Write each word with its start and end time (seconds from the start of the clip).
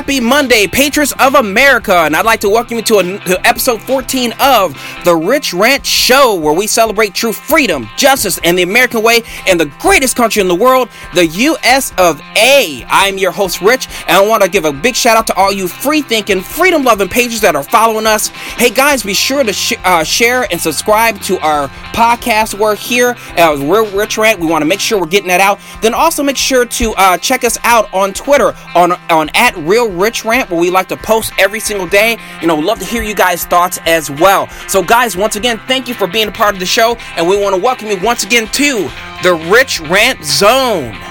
Happy 0.00 0.18
Monday, 0.18 0.66
patriots 0.66 1.12
of 1.20 1.34
America, 1.34 1.94
and 1.94 2.16
I'd 2.16 2.24
like 2.24 2.40
to 2.40 2.48
welcome 2.48 2.78
you 2.78 2.82
to, 2.84 2.98
a, 3.00 3.02
to 3.02 3.46
episode 3.46 3.82
14 3.82 4.32
of 4.40 4.74
the 5.04 5.14
Rich 5.14 5.54
Rant 5.54 5.84
Show, 5.84 6.34
where 6.34 6.54
we 6.54 6.66
celebrate 6.66 7.14
true 7.14 7.32
freedom, 7.32 7.88
justice, 7.96 8.38
and 8.44 8.56
the 8.58 8.62
American 8.62 9.02
way 9.02 9.22
in 9.46 9.58
the 9.58 9.66
greatest 9.80 10.16
country 10.16 10.40
in 10.40 10.48
the 10.48 10.54
world, 10.54 10.88
the 11.14 11.26
U.S. 11.26 11.92
of 11.98 12.20
A. 12.36 12.84
I'm 12.88 13.18
your 13.18 13.30
host, 13.30 13.60
Rich, 13.60 13.88
and 14.06 14.16
I 14.16 14.26
want 14.26 14.42
to 14.42 14.48
give 14.48 14.64
a 14.64 14.72
big 14.72 14.94
shout 14.94 15.16
out 15.16 15.26
to 15.28 15.34
all 15.34 15.52
you 15.52 15.68
free-thinking, 15.68 16.42
freedom-loving 16.42 17.08
pages 17.08 17.40
that 17.40 17.56
are 17.56 17.62
following 17.62 18.06
us. 18.06 18.28
Hey 18.28 18.70
guys, 18.70 19.02
be 19.02 19.14
sure 19.14 19.42
to 19.42 19.52
sh- 19.52 19.74
uh, 19.84 20.04
share 20.04 20.46
and 20.50 20.60
subscribe 20.60 21.20
to 21.22 21.38
our 21.38 21.68
podcast. 21.92 22.58
We're 22.58 22.76
here 22.76 23.16
at 23.36 23.58
Real 23.58 23.90
Rich 23.96 24.18
Rant. 24.18 24.40
We 24.40 24.46
want 24.46 24.62
to 24.62 24.66
make 24.66 24.80
sure 24.80 25.00
we're 25.00 25.06
getting 25.06 25.28
that 25.28 25.40
out. 25.40 25.60
Then 25.82 25.94
also 25.94 26.22
make 26.22 26.36
sure 26.36 26.64
to 26.66 26.92
uh, 26.96 27.18
check 27.18 27.44
us 27.44 27.58
out 27.64 27.92
on 27.94 28.12
Twitter 28.12 28.54
on 28.74 28.92
on 29.10 29.30
at 29.34 29.56
Real 29.56 29.90
Rich 29.90 30.24
Rant, 30.24 30.50
where 30.50 30.60
we 30.60 30.70
like 30.70 30.88
to 30.88 30.96
post 30.96 31.32
every 31.38 31.60
single 31.60 31.86
day. 31.86 32.18
You 32.40 32.46
know, 32.46 32.56
love 32.56 32.78
to 32.80 32.84
hear 32.84 33.02
you 33.02 33.14
guys' 33.14 33.44
thoughts 33.44 33.78
as 33.86 34.10
well. 34.10 34.48
So, 34.68 34.82
guys, 34.90 35.16
once 35.16 35.36
again, 35.36 35.56
thank 35.68 35.86
you 35.86 35.94
for 35.94 36.08
being 36.08 36.26
a 36.26 36.32
part 36.32 36.52
of 36.52 36.58
the 36.58 36.66
show, 36.66 36.96
and 37.16 37.28
we 37.28 37.40
want 37.40 37.54
to 37.54 37.62
welcome 37.62 37.86
you 37.86 37.96
once 38.02 38.24
again 38.24 38.48
to 38.48 38.90
the 39.22 39.48
Rich 39.48 39.78
Rant 39.82 40.24
Zone. 40.24 41.09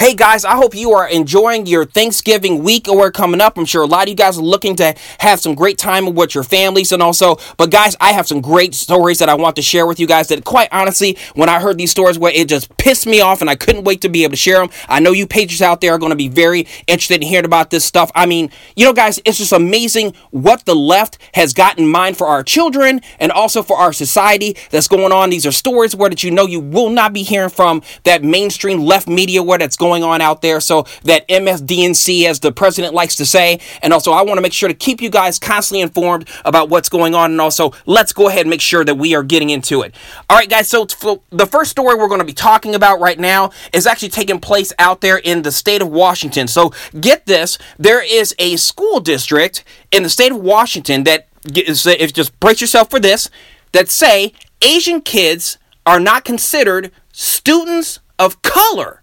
Hey 0.00 0.14
guys, 0.14 0.44
I 0.44 0.56
hope 0.56 0.74
you 0.74 0.90
are 0.90 1.08
enjoying 1.08 1.66
your 1.66 1.84
Thanksgiving 1.84 2.64
week 2.64 2.88
or 2.88 3.12
coming 3.12 3.40
up. 3.40 3.56
I'm 3.56 3.64
sure 3.64 3.84
a 3.84 3.86
lot 3.86 4.02
of 4.02 4.08
you 4.08 4.16
guys 4.16 4.36
are 4.36 4.42
looking 4.42 4.74
to 4.76 4.92
have 5.20 5.38
some 5.38 5.54
great 5.54 5.78
time 5.78 6.14
with 6.16 6.34
your 6.34 6.42
families 6.42 6.90
and 6.90 7.00
also, 7.00 7.36
but 7.58 7.70
guys, 7.70 7.94
I 8.00 8.10
have 8.10 8.26
some 8.26 8.40
great 8.40 8.74
stories 8.74 9.20
that 9.20 9.28
I 9.28 9.34
want 9.34 9.54
to 9.54 9.62
share 9.62 9.86
with 9.86 10.00
you 10.00 10.08
guys 10.08 10.26
that 10.28 10.44
quite 10.44 10.68
honestly, 10.72 11.16
when 11.34 11.48
I 11.48 11.60
heard 11.60 11.78
these 11.78 11.92
stories 11.92 12.18
where 12.18 12.32
it 12.32 12.48
just 12.48 12.76
pissed 12.76 13.06
me 13.06 13.20
off 13.20 13.40
and 13.40 13.48
I 13.48 13.54
couldn't 13.54 13.84
wait 13.84 14.00
to 14.00 14.08
be 14.08 14.24
able 14.24 14.32
to 14.32 14.36
share 14.36 14.58
them. 14.58 14.68
I 14.88 14.98
know 14.98 15.12
you 15.12 15.28
patriots 15.28 15.62
out 15.62 15.80
there 15.80 15.92
are 15.92 15.98
going 15.98 16.10
to 16.10 16.16
be 16.16 16.28
very 16.28 16.66
interested 16.88 17.22
in 17.22 17.28
hearing 17.28 17.44
about 17.44 17.70
this 17.70 17.84
stuff. 17.84 18.10
I 18.16 18.26
mean, 18.26 18.50
you 18.74 18.84
know 18.84 18.92
guys, 18.92 19.20
it's 19.24 19.38
just 19.38 19.52
amazing 19.52 20.14
what 20.32 20.64
the 20.64 20.74
left 20.74 21.18
has 21.34 21.52
got 21.52 21.78
in 21.78 21.86
mind 21.86 22.18
for 22.18 22.26
our 22.26 22.42
children 22.42 23.00
and 23.20 23.30
also 23.30 23.62
for 23.62 23.76
our 23.76 23.92
society 23.92 24.56
that's 24.70 24.88
going 24.88 25.12
on. 25.12 25.30
These 25.30 25.46
are 25.46 25.52
stories 25.52 25.94
where 25.94 26.10
that 26.10 26.24
you 26.24 26.32
know 26.32 26.46
you 26.46 26.58
will 26.58 26.90
not 26.90 27.12
be 27.12 27.22
hearing 27.22 27.48
from 27.48 27.80
that 28.02 28.24
mainstream 28.24 28.80
left 28.80 29.06
media 29.06 29.40
where 29.40 29.58
that's 29.58 29.76
going 29.76 29.83
on 29.92 30.20
out 30.20 30.42
there. 30.42 30.60
So 30.60 30.86
that 31.02 31.28
MSDNC, 31.28 32.24
as 32.24 32.40
the 32.40 32.52
president 32.52 32.94
likes 32.94 33.16
to 33.16 33.26
say. 33.26 33.60
And 33.82 33.92
also, 33.92 34.12
I 34.12 34.22
want 34.22 34.38
to 34.38 34.42
make 34.42 34.52
sure 34.52 34.68
to 34.68 34.74
keep 34.74 35.00
you 35.00 35.10
guys 35.10 35.38
constantly 35.38 35.82
informed 35.82 36.28
about 36.44 36.68
what's 36.68 36.88
going 36.88 37.14
on. 37.14 37.32
And 37.32 37.40
also, 37.40 37.72
let's 37.86 38.12
go 38.12 38.28
ahead 38.28 38.42
and 38.42 38.50
make 38.50 38.60
sure 38.60 38.84
that 38.84 38.94
we 38.96 39.14
are 39.14 39.22
getting 39.22 39.50
into 39.50 39.82
it. 39.82 39.94
All 40.30 40.36
right, 40.36 40.48
guys. 40.48 40.68
So 40.68 40.86
the 41.30 41.46
first 41.46 41.70
story 41.70 41.94
we're 41.96 42.08
going 42.08 42.20
to 42.20 42.24
be 42.24 42.32
talking 42.32 42.74
about 42.74 43.00
right 43.00 43.18
now 43.18 43.50
is 43.72 43.86
actually 43.86 44.08
taking 44.10 44.40
place 44.40 44.72
out 44.78 45.00
there 45.00 45.18
in 45.18 45.42
the 45.42 45.52
state 45.52 45.82
of 45.82 45.88
Washington. 45.88 46.48
So 46.48 46.72
get 46.98 47.26
this: 47.26 47.58
there 47.78 48.02
is 48.02 48.34
a 48.38 48.56
school 48.56 49.00
district 49.00 49.64
in 49.92 50.02
the 50.02 50.10
state 50.10 50.32
of 50.32 50.38
Washington 50.38 51.04
that 51.04 51.28
is, 51.54 51.86
if 51.86 52.12
just 52.12 52.38
brace 52.40 52.60
yourself 52.60 52.90
for 52.90 52.98
this, 52.98 53.28
that 53.72 53.88
say 53.88 54.32
Asian 54.62 55.00
kids 55.00 55.58
are 55.84 56.00
not 56.00 56.24
considered 56.24 56.90
students 57.12 58.00
of 58.18 58.40
color. 58.42 59.02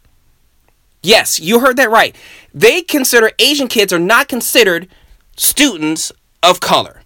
Yes, 1.04 1.40
you 1.40 1.60
heard 1.60 1.78
that 1.78 1.90
right. 1.90 2.16
They 2.54 2.82
consider 2.82 3.32
Asian 3.40 3.68
kids 3.68 3.92
are 3.92 4.00
not 4.00 4.28
considered 4.28 4.88
students 5.36 6.12
of 6.44 6.60
color. 6.60 7.02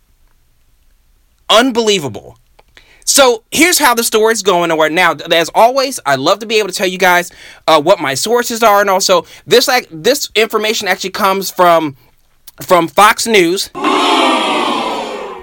Unbelievable. 1.50 2.38
So 3.06 3.44
here's 3.52 3.78
how 3.78 3.94
the 3.94 4.04
story 4.04 4.34
is 4.34 4.42
going 4.42 4.72
right 4.72 4.92
now. 4.92 5.14
As 5.32 5.50
always, 5.54 6.00
I 6.06 6.16
love 6.16 6.40
to 6.40 6.46
be 6.48 6.58
able 6.58 6.70
to 6.70 6.74
tell 6.74 6.88
you 6.88 6.98
guys 6.98 7.32
uh, 7.68 7.80
what 7.82 8.00
my 8.00 8.16
sources 8.16 8.64
are, 8.64 8.82
and 8.82 8.90
also 8.90 9.26
this 9.46 9.68
like 9.68 9.88
this 9.92 10.30
information 10.36 10.88
actually 10.88 11.12
comes 11.12 11.52
from 11.52 11.96
from 12.62 12.88
Fox 12.88 13.28
News. 13.28 13.70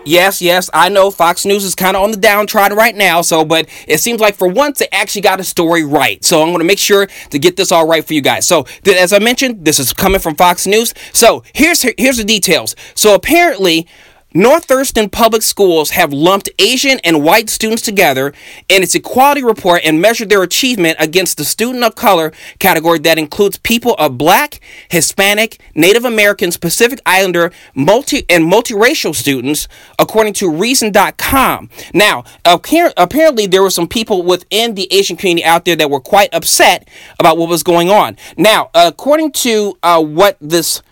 Yes, 0.04 0.42
yes, 0.42 0.68
I 0.74 0.88
know 0.88 1.10
Fox 1.10 1.44
News 1.44 1.64
is 1.64 1.74
kind 1.74 1.96
of 1.96 2.02
on 2.02 2.10
the 2.10 2.16
downtrodden 2.16 2.76
right 2.76 2.94
now, 2.94 3.22
so 3.22 3.44
but 3.44 3.68
it 3.86 4.00
seems 4.00 4.20
like 4.20 4.34
for 4.34 4.48
once 4.48 4.80
they 4.80 4.88
actually 4.90 5.22
got 5.22 5.38
a 5.38 5.44
story 5.44 5.84
right. 5.84 6.22
So 6.24 6.42
I'm 6.42 6.48
going 6.48 6.58
to 6.58 6.64
make 6.64 6.78
sure 6.78 7.06
to 7.30 7.38
get 7.38 7.56
this 7.56 7.70
all 7.70 7.86
right 7.86 8.04
for 8.04 8.14
you 8.14 8.20
guys. 8.20 8.46
So 8.46 8.66
as 8.86 9.12
I 9.12 9.20
mentioned, 9.20 9.64
this 9.64 9.78
is 9.78 9.92
coming 9.92 10.20
from 10.20 10.34
Fox 10.34 10.66
News. 10.66 10.92
So 11.12 11.44
here's 11.54 11.82
here's 11.98 12.16
the 12.16 12.24
details. 12.24 12.74
So 12.94 13.14
apparently 13.14 13.86
North 14.34 14.65
Thurston 14.65 15.10
Public 15.10 15.43
Schools 15.43 15.91
have 15.91 16.12
lumped 16.12 16.48
Asian 16.59 16.98
and 17.04 17.22
white 17.22 17.50
students 17.50 17.82
together 17.82 18.32
in 18.69 18.82
its 18.82 18.94
equality 18.94 19.43
report 19.43 19.82
and 19.84 20.00
measured 20.00 20.31
their 20.31 20.43
achievement 20.43 20.97
against 20.98 21.37
the 21.37 21.44
student 21.44 21.84
of 21.84 21.94
color 21.94 22.32
category 22.59 22.98
that 23.00 23.19
includes 23.19 23.59
people 23.59 23.94
of 23.94 24.16
black, 24.16 24.60
Hispanic, 24.88 25.60
Native 25.75 26.04
American, 26.04 26.50
Pacific 26.53 27.00
Islander, 27.04 27.53
multi 27.75 28.25
and 28.31 28.50
multiracial 28.50 29.15
students, 29.15 29.69
according 29.98 30.32
to 30.34 30.50
Reason.com. 30.50 31.69
Now, 31.92 32.25
apparently 32.44 33.47
there 33.47 33.62
were 33.62 33.71
some 33.71 33.88
people 33.88 34.22
within 34.22 34.75
the 34.75 34.88
Asian 34.92 35.16
community 35.16 35.44
out 35.44 35.65
there 35.65 35.76
that 35.76 35.91
were 35.91 36.00
quite 36.00 36.32
upset 36.32 36.88
about 37.19 37.37
what 37.37 37.48
was 37.48 37.62
going 37.62 37.91
on. 37.91 38.16
Now, 38.37 38.71
according 38.75 39.32
to 39.32 39.78
uh, 39.82 40.03
what 40.03 40.37
this 40.41 40.82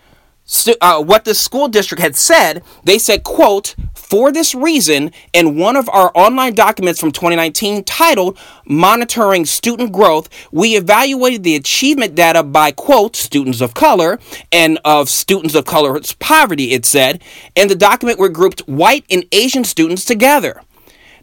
uh, 0.81 1.01
what 1.01 1.25
the 1.25 1.33
school 1.33 1.67
district 1.67 2.01
had 2.01 2.15
said, 2.15 2.63
they 2.83 2.97
said, 2.97 3.23
quote, 3.23 3.75
for 3.93 4.31
this 4.31 4.53
reason, 4.53 5.11
in 5.31 5.57
one 5.57 5.77
of 5.77 5.87
our 5.87 6.11
online 6.15 6.53
documents 6.53 6.99
from 6.99 7.13
2019 7.13 7.85
titled 7.85 8.37
Monitoring 8.65 9.45
Student 9.45 9.93
Growth, 9.93 10.29
we 10.51 10.75
evaluated 10.75 11.43
the 11.43 11.55
achievement 11.55 12.15
data 12.15 12.43
by, 12.43 12.73
quote, 12.73 13.15
students 13.15 13.61
of 13.61 13.73
color 13.73 14.19
and 14.51 14.79
of 14.83 15.09
students 15.09 15.55
of 15.55 15.63
color's 15.63 16.11
poverty, 16.13 16.73
it 16.73 16.85
said. 16.85 17.23
In 17.55 17.69
the 17.69 17.75
document, 17.75 18.19
we 18.19 18.27
grouped 18.27 18.61
white 18.61 19.05
and 19.09 19.25
Asian 19.31 19.63
students 19.63 20.03
together. 20.03 20.61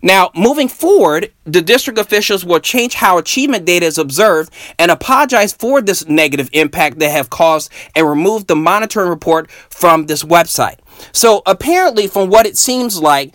Now, 0.02 0.30
moving 0.34 0.68
forward, 0.68 1.32
the 1.44 1.62
district 1.62 1.98
officials 1.98 2.44
will 2.44 2.60
change 2.60 2.94
how 2.94 3.18
achievement 3.18 3.64
data 3.64 3.86
is 3.86 3.98
observed 3.98 4.52
and 4.78 4.90
apologize 4.90 5.52
for 5.52 5.80
this 5.80 6.06
negative 6.06 6.50
impact 6.52 6.98
they 6.98 7.10
have 7.10 7.30
caused 7.30 7.70
and 7.94 8.08
remove 8.08 8.46
the 8.46 8.56
monitoring 8.56 9.08
report 9.08 9.50
from 9.50 10.06
this 10.06 10.22
website. 10.22 10.78
So, 11.12 11.42
apparently, 11.46 12.06
from 12.06 12.28
what 12.28 12.46
it 12.46 12.56
seems 12.56 13.00
like, 13.00 13.34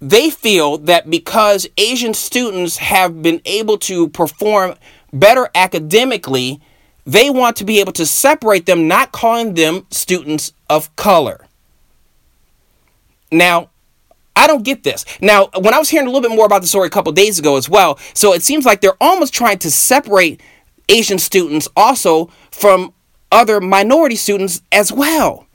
they 0.00 0.30
feel 0.30 0.78
that 0.78 1.08
because 1.08 1.68
Asian 1.76 2.14
students 2.14 2.78
have 2.78 3.22
been 3.22 3.40
able 3.44 3.78
to 3.78 4.08
perform 4.08 4.74
better 5.12 5.48
academically, 5.54 6.60
they 7.06 7.30
want 7.30 7.56
to 7.56 7.64
be 7.64 7.80
able 7.80 7.92
to 7.92 8.06
separate 8.06 8.66
them, 8.66 8.88
not 8.88 9.12
calling 9.12 9.54
them 9.54 9.86
students 9.90 10.52
of 10.68 10.94
color. 10.96 11.46
Now, 13.30 13.70
I 14.34 14.46
don't 14.46 14.64
get 14.64 14.82
this. 14.82 15.04
Now, 15.20 15.48
when 15.58 15.74
I 15.74 15.78
was 15.78 15.90
hearing 15.90 16.06
a 16.06 16.10
little 16.10 16.28
bit 16.28 16.34
more 16.34 16.46
about 16.46 16.62
the 16.62 16.68
story 16.68 16.86
a 16.86 16.90
couple 16.90 17.12
days 17.12 17.38
ago 17.38 17.56
as 17.56 17.68
well, 17.68 17.98
so 18.14 18.32
it 18.32 18.42
seems 18.42 18.64
like 18.64 18.80
they're 18.80 19.00
almost 19.00 19.34
trying 19.34 19.58
to 19.58 19.70
separate 19.70 20.40
Asian 20.88 21.18
students 21.18 21.68
also 21.76 22.30
from 22.50 22.92
other 23.30 23.60
minority 23.60 24.16
students 24.16 24.62
as 24.72 24.90
well. 24.90 25.46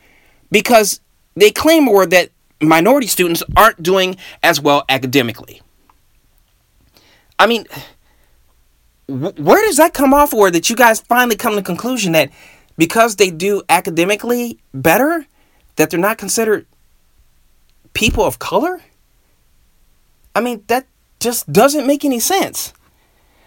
Because 0.51 1.01
they 1.35 1.51
claim 1.51 1.83
more 1.83 2.05
that 2.05 2.29
minority 2.61 3.07
students 3.07 3.43
aren't 3.55 3.81
doing 3.81 4.15
as 4.43 4.61
well 4.61 4.83
academically. 4.89 5.61
I 7.39 7.45
mean, 7.45 7.65
where 9.07 9.63
does 9.65 9.77
that 9.77 9.93
come 9.93 10.13
off 10.13 10.33
or 10.33 10.51
that 10.51 10.69
you 10.69 10.75
guys 10.75 10.99
finally 11.01 11.35
come 11.35 11.53
to 11.53 11.57
the 11.57 11.63
conclusion 11.63 12.11
that 12.13 12.31
because 12.77 13.15
they 13.15 13.31
do 13.31 13.63
academically 13.69 14.59
better, 14.73 15.25
that 15.75 15.89
they're 15.89 15.99
not 15.99 16.17
considered 16.17 16.65
people 17.97 18.23
of 18.23 18.37
color? 18.37 18.79
I 20.35 20.39
mean, 20.39 20.63
that 20.67 20.85
just 21.19 21.51
doesn't 21.51 21.87
make 21.87 22.05
any 22.05 22.19
sense. 22.19 22.71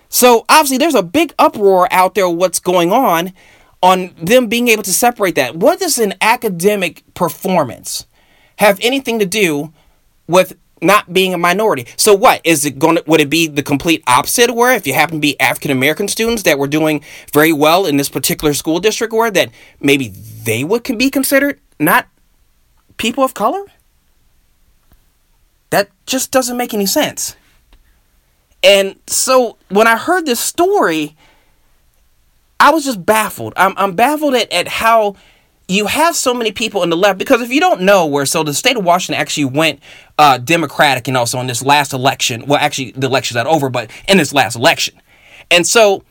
So 0.08 0.44
obviously, 0.48 0.78
there's 0.78 0.96
a 0.96 1.04
big 1.04 1.32
uproar 1.38 1.86
out 1.92 2.16
there. 2.16 2.28
What's 2.28 2.58
going 2.58 2.92
on 2.92 3.32
on 3.80 4.12
them 4.20 4.48
being 4.48 4.66
able 4.66 4.82
to 4.82 4.92
separate 4.92 5.36
that? 5.36 5.54
What 5.54 5.78
does 5.78 5.98
an 5.98 6.14
academic 6.20 7.04
performance 7.14 8.06
have 8.56 8.80
anything 8.82 9.20
to 9.20 9.24
do 9.24 9.72
with 10.26 10.58
not 10.82 11.12
being 11.12 11.32
a 11.32 11.38
minority? 11.38 11.86
So 11.96 12.12
what 12.12 12.40
is 12.42 12.64
it 12.64 12.76
going? 12.80 12.96
To, 12.96 13.04
would 13.06 13.20
it 13.20 13.30
be 13.30 13.46
the 13.46 13.62
complete 13.62 14.02
opposite? 14.08 14.52
Where 14.52 14.74
if 14.74 14.84
you 14.84 14.94
happen 14.94 15.18
to 15.18 15.20
be 15.20 15.38
African 15.38 15.70
American 15.70 16.08
students 16.08 16.42
that 16.42 16.58
were 16.58 16.66
doing 16.66 17.04
very 17.32 17.52
well 17.52 17.86
in 17.86 17.98
this 17.98 18.08
particular 18.08 18.52
school 18.52 18.80
district, 18.80 19.12
where 19.12 19.30
that 19.30 19.50
maybe 19.78 20.08
they 20.08 20.64
would 20.64 20.82
can 20.82 20.98
be 20.98 21.08
considered 21.08 21.60
not 21.78 22.08
people 22.96 23.22
of 23.22 23.32
color? 23.32 23.64
Just 26.10 26.30
doesn't 26.30 26.56
make 26.56 26.74
any 26.74 26.86
sense. 26.86 27.36
And 28.62 28.98
so 29.06 29.56
when 29.68 29.86
I 29.86 29.96
heard 29.96 30.26
this 30.26 30.40
story, 30.40 31.16
I 32.58 32.70
was 32.70 32.84
just 32.84 33.06
baffled. 33.06 33.54
I'm, 33.56 33.74
I'm 33.76 33.94
baffled 33.94 34.34
at, 34.34 34.52
at 34.52 34.68
how 34.68 35.14
you 35.68 35.86
have 35.86 36.16
so 36.16 36.34
many 36.34 36.50
people 36.50 36.82
in 36.82 36.90
the 36.90 36.96
left 36.96 37.18
because 37.18 37.40
if 37.40 37.50
you 37.50 37.60
don't 37.60 37.82
know 37.82 38.04
where 38.04 38.26
so 38.26 38.42
the 38.42 38.52
state 38.52 38.76
of 38.76 38.84
washington 38.84 39.20
actually 39.20 39.44
went 39.44 39.78
uh, 40.18 40.36
democratic 40.36 41.06
and 41.06 41.16
also 41.16 41.38
in 41.38 41.46
this 41.46 41.62
last 41.62 41.92
election 41.92 42.44
well 42.46 42.58
actually 42.58 42.90
the 42.90 43.06
election's 43.06 43.36
not 43.36 43.46
over 43.46 43.70
but 43.70 43.88
in 44.08 44.18
this 44.18 44.34
last 44.34 44.56
election 44.56 45.00
and 45.48 45.64
so 45.64 46.02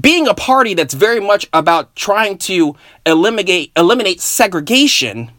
being 0.00 0.28
a 0.28 0.34
party 0.34 0.74
that's 0.74 0.94
very 0.94 1.20
much 1.20 1.48
about 1.52 1.94
trying 1.96 2.38
to 2.38 2.76
eliminate 3.04 3.72
eliminate 3.76 4.20
segregation, 4.20 5.30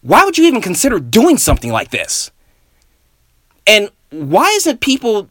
why 0.00 0.24
would 0.24 0.38
you 0.38 0.44
even 0.46 0.60
consider 0.60 0.98
doing 0.98 1.36
something 1.36 1.70
like 1.70 1.90
this? 1.90 2.30
And 3.68 3.90
why 4.10 4.48
isn't 4.56 4.80
people 4.80 5.28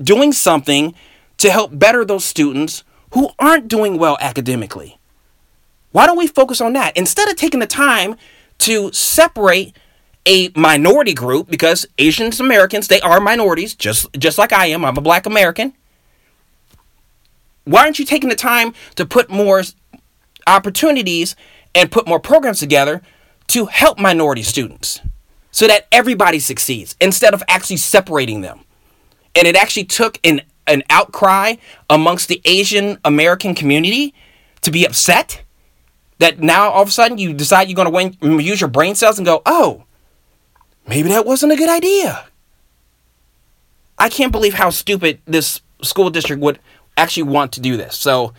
doing 0.00 0.32
something 0.32 0.94
to 1.38 1.50
help 1.50 1.76
better 1.76 2.04
those 2.04 2.24
students 2.24 2.84
who 3.14 3.30
aren't 3.38 3.66
doing 3.66 3.98
well 3.98 4.18
academically? 4.20 4.98
Why 5.92 6.06
don't 6.06 6.18
we 6.18 6.26
focus 6.26 6.60
on 6.60 6.74
that 6.74 6.96
instead 6.96 7.30
of 7.30 7.36
taking 7.36 7.60
the 7.60 7.66
time 7.66 8.16
to 8.58 8.92
separate 8.92 9.74
a 10.26 10.50
minority 10.54 11.14
group 11.14 11.48
because 11.48 11.86
Asians 11.96 12.38
Americans 12.38 12.88
they 12.88 13.00
are 13.00 13.18
minorities 13.20 13.74
just 13.74 14.12
just 14.18 14.36
like 14.36 14.52
I 14.52 14.66
am. 14.66 14.84
I'm 14.84 14.98
a 14.98 15.00
black 15.00 15.24
American. 15.24 15.72
Why 17.64 17.84
aren't 17.84 17.98
you 17.98 18.04
taking 18.04 18.28
the 18.28 18.36
time 18.36 18.74
to 18.96 19.06
put 19.06 19.30
more 19.30 19.62
opportunities 20.46 21.34
and 21.74 21.90
put 21.90 22.06
more 22.06 22.20
programs 22.20 22.60
together 22.60 23.00
to 23.48 23.66
help 23.66 23.98
minority 23.98 24.42
students 24.42 25.00
so 25.50 25.66
that 25.66 25.86
everybody 25.92 26.38
succeeds 26.38 26.96
instead 27.00 27.34
of 27.34 27.42
actually 27.48 27.76
separating 27.76 28.40
them? 28.40 28.60
And 29.34 29.46
it 29.46 29.56
actually 29.56 29.84
took 29.84 30.18
an, 30.24 30.42
an 30.66 30.82
outcry 30.90 31.54
amongst 31.88 32.28
the 32.28 32.40
Asian 32.44 32.98
American 33.04 33.54
community 33.54 34.14
to 34.62 34.70
be 34.70 34.84
upset 34.84 35.42
that 36.18 36.40
now 36.40 36.70
all 36.70 36.82
of 36.82 36.88
a 36.88 36.90
sudden 36.90 37.18
you 37.18 37.32
decide 37.32 37.68
you're 37.68 37.76
going 37.76 38.12
to 38.12 38.42
use 38.42 38.60
your 38.60 38.68
brain 38.68 38.94
cells 38.94 39.18
and 39.18 39.26
go, 39.26 39.42
oh, 39.46 39.84
maybe 40.86 41.08
that 41.10 41.24
wasn't 41.24 41.52
a 41.52 41.56
good 41.56 41.68
idea. 41.68 42.26
I 43.98 44.08
can't 44.08 44.32
believe 44.32 44.54
how 44.54 44.70
stupid 44.70 45.20
this 45.26 45.60
school 45.82 46.10
district 46.10 46.42
would 46.42 46.58
actually 46.96 47.24
want 47.24 47.52
to 47.52 47.60
do 47.60 47.76
this. 47.76 47.96
So, 47.96 48.32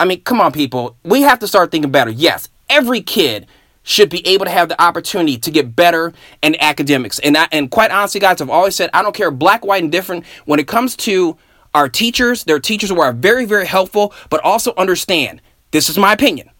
I 0.00 0.04
mean, 0.04 0.22
come 0.22 0.40
on, 0.40 0.52
people. 0.52 0.96
We 1.04 1.22
have 1.22 1.38
to 1.40 1.48
start 1.48 1.70
thinking 1.70 1.90
better. 1.90 2.10
Yes, 2.10 2.48
every 2.68 3.00
kid 3.00 3.46
should 3.86 4.10
be 4.10 4.26
able 4.26 4.44
to 4.44 4.50
have 4.50 4.68
the 4.68 4.82
opportunity 4.82 5.38
to 5.38 5.48
get 5.48 5.76
better 5.76 6.12
in 6.42 6.60
academics. 6.60 7.20
And 7.20 7.36
I, 7.36 7.46
and 7.52 7.70
quite 7.70 7.92
honestly, 7.92 8.18
guys, 8.20 8.40
I've 8.40 8.50
always 8.50 8.74
said 8.74 8.90
I 8.92 9.00
don't 9.00 9.14
care 9.14 9.30
black, 9.30 9.64
white, 9.64 9.80
and 9.80 9.92
different 9.92 10.26
when 10.44 10.58
it 10.58 10.66
comes 10.66 10.96
to 10.96 11.36
our 11.72 11.88
teachers. 11.88 12.42
Their 12.42 12.58
teachers 12.58 12.90
who 12.90 13.00
are 13.00 13.12
very, 13.12 13.44
very 13.44 13.64
helpful, 13.64 14.12
but 14.28 14.40
also 14.42 14.74
understand. 14.76 15.40
This 15.70 15.88
is 15.88 15.96
my 15.96 16.12
opinion 16.12 16.50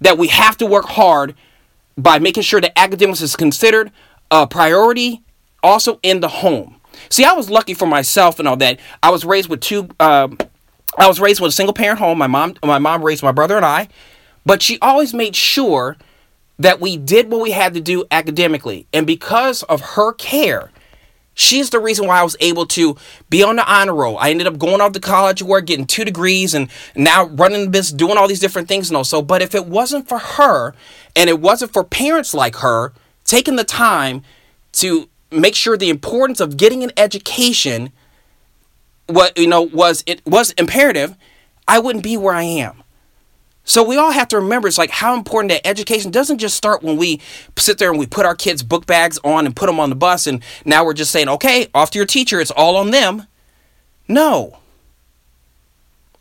that 0.00 0.18
we 0.18 0.26
have 0.26 0.56
to 0.58 0.66
work 0.66 0.86
hard 0.86 1.36
by 1.96 2.18
making 2.18 2.42
sure 2.42 2.60
that 2.60 2.76
academics 2.76 3.20
is 3.20 3.36
considered 3.36 3.92
a 4.32 4.44
priority 4.44 5.22
also 5.62 6.00
in 6.02 6.18
the 6.18 6.28
home. 6.28 6.80
See, 7.08 7.24
I 7.24 7.34
was 7.34 7.48
lucky 7.50 7.74
for 7.74 7.86
myself 7.86 8.40
and 8.40 8.48
all 8.48 8.56
that. 8.56 8.80
I 9.00 9.10
was 9.10 9.24
raised 9.24 9.48
with 9.48 9.60
two. 9.60 9.88
Uh, 10.00 10.28
I 10.98 11.06
was 11.06 11.20
raised 11.20 11.40
with 11.40 11.50
a 11.50 11.52
single 11.52 11.72
parent 11.72 12.00
home. 12.00 12.18
My 12.18 12.26
mom, 12.26 12.54
my 12.64 12.80
mom 12.80 13.04
raised 13.04 13.22
my 13.22 13.30
brother 13.30 13.56
and 13.56 13.64
I, 13.64 13.86
but 14.44 14.60
she 14.60 14.76
always 14.80 15.14
made 15.14 15.36
sure 15.36 15.96
that 16.58 16.80
we 16.80 16.96
did 16.96 17.30
what 17.30 17.40
we 17.40 17.50
had 17.50 17.74
to 17.74 17.80
do 17.80 18.04
academically. 18.10 18.86
And 18.92 19.06
because 19.06 19.62
of 19.64 19.80
her 19.80 20.12
care, 20.12 20.70
she's 21.34 21.70
the 21.70 21.80
reason 21.80 22.06
why 22.06 22.20
I 22.20 22.22
was 22.22 22.36
able 22.40 22.66
to 22.66 22.96
be 23.28 23.42
on 23.42 23.56
the 23.56 23.70
honor 23.70 23.94
roll. 23.94 24.18
I 24.18 24.30
ended 24.30 24.46
up 24.46 24.58
going 24.58 24.80
off 24.80 24.92
to 24.92 25.00
college 25.00 25.42
work, 25.42 25.66
getting 25.66 25.86
two 25.86 26.04
degrees, 26.04 26.54
and 26.54 26.68
now 26.94 27.26
running 27.26 27.64
the 27.64 27.70
business, 27.70 27.96
doing 27.96 28.16
all 28.16 28.28
these 28.28 28.40
different 28.40 28.68
things 28.68 28.88
and 28.88 28.96
also. 28.96 29.20
But 29.20 29.42
if 29.42 29.54
it 29.54 29.66
wasn't 29.66 30.08
for 30.08 30.18
her, 30.18 30.74
and 31.16 31.28
it 31.28 31.40
wasn't 31.40 31.72
for 31.72 31.84
parents 31.84 32.34
like 32.34 32.56
her 32.56 32.92
taking 33.24 33.56
the 33.56 33.64
time 33.64 34.22
to 34.72 35.08
make 35.30 35.54
sure 35.54 35.76
the 35.76 35.90
importance 35.90 36.40
of 36.40 36.56
getting 36.56 36.84
an 36.84 36.92
education 36.96 37.90
what 39.06 39.36
you 39.36 39.46
know 39.46 39.62
was 39.62 40.02
it 40.06 40.22
was 40.26 40.52
imperative, 40.52 41.16
I 41.68 41.78
wouldn't 41.78 42.04
be 42.04 42.16
where 42.16 42.34
I 42.34 42.44
am. 42.44 42.83
So 43.64 43.82
we 43.82 43.96
all 43.96 44.12
have 44.12 44.28
to 44.28 44.36
remember 44.36 44.68
it's 44.68 44.78
like 44.78 44.90
how 44.90 45.16
important 45.16 45.50
that 45.50 45.66
education 45.66 46.10
doesn't 46.10 46.38
just 46.38 46.56
start 46.56 46.82
when 46.82 46.98
we 46.98 47.20
sit 47.56 47.78
there 47.78 47.90
and 47.90 47.98
we 47.98 48.06
put 48.06 48.26
our 48.26 48.34
kids' 48.34 48.62
book 48.62 48.86
bags 48.86 49.18
on 49.24 49.46
and 49.46 49.56
put 49.56 49.66
them 49.66 49.80
on 49.80 49.88
the 49.88 49.96
bus 49.96 50.26
and 50.26 50.42
now 50.64 50.84
we're 50.84 50.92
just 50.92 51.10
saying, 51.10 51.28
okay, 51.28 51.68
off 51.74 51.90
to 51.90 51.98
your 51.98 52.06
teacher, 52.06 52.40
it's 52.40 52.50
all 52.50 52.76
on 52.76 52.90
them. 52.90 53.26
No. 54.06 54.58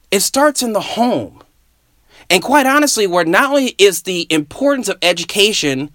It 0.09 0.21
starts 0.21 0.63
in 0.63 0.73
the 0.73 0.81
home. 0.81 1.43
And 2.29 2.41
quite 2.41 2.65
honestly, 2.65 3.05
where 3.07 3.25
not 3.25 3.49
only 3.49 3.75
is 3.77 4.03
the 4.03 4.25
importance 4.29 4.87
of 4.87 4.97
education 5.01 5.91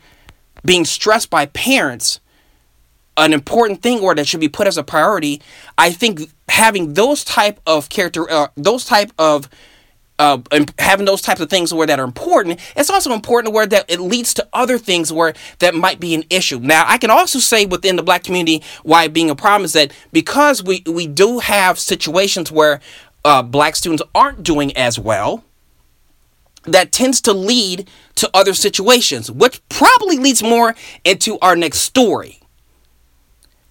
being 0.64 0.84
stressed 0.84 1.30
by 1.30 1.46
parents, 1.46 2.20
an 3.16 3.32
important 3.32 3.82
thing 3.82 4.00
or 4.00 4.14
that 4.14 4.26
should 4.26 4.40
be 4.40 4.48
put 4.48 4.68
as 4.68 4.78
a 4.78 4.82
priority 4.84 5.42
i 5.76 5.90
think 5.90 6.30
having 6.48 6.94
those 6.94 7.24
type 7.24 7.60
of 7.66 7.88
character 7.88 8.30
uh, 8.30 8.46
those 8.56 8.84
type 8.84 9.10
of 9.18 9.48
uh, 10.18 10.38
having 10.78 11.06
those 11.06 11.22
types 11.22 11.40
of 11.40 11.48
things 11.50 11.72
where 11.72 11.86
that 11.86 12.00
are 12.00 12.04
important 12.04 12.60
it's 12.76 12.90
also 12.90 13.12
important 13.12 13.54
where 13.54 13.66
that 13.66 13.84
it 13.88 14.00
leads 14.00 14.34
to 14.34 14.46
other 14.52 14.78
things 14.78 15.12
where 15.12 15.34
that 15.58 15.74
might 15.74 16.00
be 16.00 16.14
an 16.14 16.24
issue. 16.30 16.58
Now 16.58 16.84
i 16.86 16.98
can 16.98 17.10
also 17.10 17.38
say 17.38 17.66
within 17.66 17.96
the 17.96 18.02
black 18.02 18.24
community 18.24 18.62
why 18.82 19.08
being 19.08 19.30
a 19.30 19.34
problem 19.34 19.64
is 19.64 19.72
that 19.74 19.92
because 20.12 20.62
we 20.62 20.82
we 20.86 21.06
do 21.06 21.38
have 21.38 21.78
situations 21.78 22.50
where 22.50 22.80
uh, 23.24 23.42
black 23.42 23.76
students 23.76 24.02
aren't 24.14 24.42
doing 24.42 24.76
as 24.76 24.98
well 24.98 25.44
that 26.64 26.92
tends 26.92 27.20
to 27.22 27.32
lead 27.32 27.88
to 28.16 28.30
other 28.34 28.54
situations 28.54 29.30
which 29.30 29.66
probably 29.68 30.18
leads 30.18 30.42
more 30.42 30.74
into 31.04 31.38
our 31.40 31.56
next 31.56 31.78
story. 31.78 32.40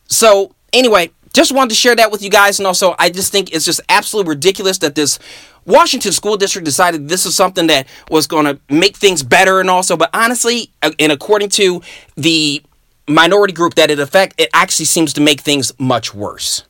So, 0.07 0.55
anyway, 0.71 1.11
just 1.37 1.51
wanted 1.51 1.69
to 1.69 1.75
share 1.75 1.95
that 1.95 2.11
with 2.11 2.23
you 2.23 2.31
guys. 2.31 2.59
And 2.59 2.65
also, 2.65 2.95
I 2.97 3.11
just 3.11 3.31
think 3.31 3.53
it's 3.53 3.63
just 3.63 3.79
absolutely 3.89 4.31
ridiculous 4.31 4.79
that 4.79 4.95
this 4.95 5.19
Washington 5.65 6.11
School 6.11 6.35
District 6.35 6.65
decided 6.65 7.07
this 7.07 7.27
is 7.27 7.35
something 7.35 7.67
that 7.67 7.87
was 8.09 8.25
going 8.25 8.45
to 8.45 8.59
make 8.73 8.97
things 8.97 9.21
better 9.21 9.59
and 9.59 9.69
also, 9.69 9.95
but 9.95 10.09
honestly, 10.13 10.71
uh, 10.81 10.91
and 10.97 11.11
according 11.11 11.49
to 11.49 11.83
the 12.15 12.63
minority 13.07 13.53
group 13.53 13.75
that 13.75 13.91
it 13.91 13.99
affect, 13.99 14.33
it 14.39 14.49
actually 14.51 14.85
seems 14.85 15.13
to 15.13 15.21
make 15.21 15.41
things 15.41 15.71
much 15.77 16.11
worse. 16.11 16.63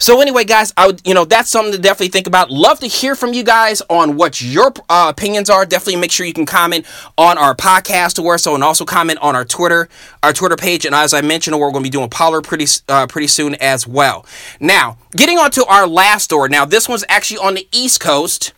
So 0.00 0.22
anyway, 0.22 0.44
guys, 0.44 0.72
I 0.78 0.86
would, 0.86 1.06
you 1.06 1.12
know, 1.12 1.26
that's 1.26 1.50
something 1.50 1.72
to 1.72 1.78
definitely 1.78 2.08
think 2.08 2.26
about. 2.26 2.50
Love 2.50 2.80
to 2.80 2.86
hear 2.86 3.14
from 3.14 3.34
you 3.34 3.44
guys 3.44 3.82
on 3.90 4.16
what 4.16 4.40
your 4.40 4.72
uh, 4.88 5.12
opinions 5.14 5.50
are. 5.50 5.66
Definitely 5.66 6.00
make 6.00 6.10
sure 6.10 6.24
you 6.24 6.32
can 6.32 6.46
comment 6.46 6.86
on 7.18 7.36
our 7.36 7.54
podcast 7.54 8.22
or 8.22 8.38
so, 8.38 8.54
and 8.54 8.64
also 8.64 8.86
comment 8.86 9.18
on 9.20 9.36
our 9.36 9.44
Twitter, 9.44 9.90
our 10.22 10.32
Twitter 10.32 10.56
page. 10.56 10.86
And 10.86 10.94
as 10.94 11.12
I 11.12 11.20
mentioned, 11.20 11.58
we're 11.58 11.70
going 11.70 11.84
to 11.84 11.86
be 11.86 11.90
doing 11.90 12.08
Pollard 12.08 12.42
pretty, 12.42 12.66
uh, 12.88 13.06
pretty 13.08 13.26
soon 13.26 13.56
as 13.56 13.86
well. 13.86 14.24
Now, 14.58 14.96
getting 15.12 15.38
on 15.38 15.50
to 15.50 15.66
our 15.66 15.86
last 15.86 16.24
story. 16.24 16.48
Now, 16.48 16.64
this 16.64 16.88
one's 16.88 17.04
actually 17.10 17.38
on 17.38 17.54
the 17.54 17.68
East 17.70 18.00
Coast. 18.00 18.54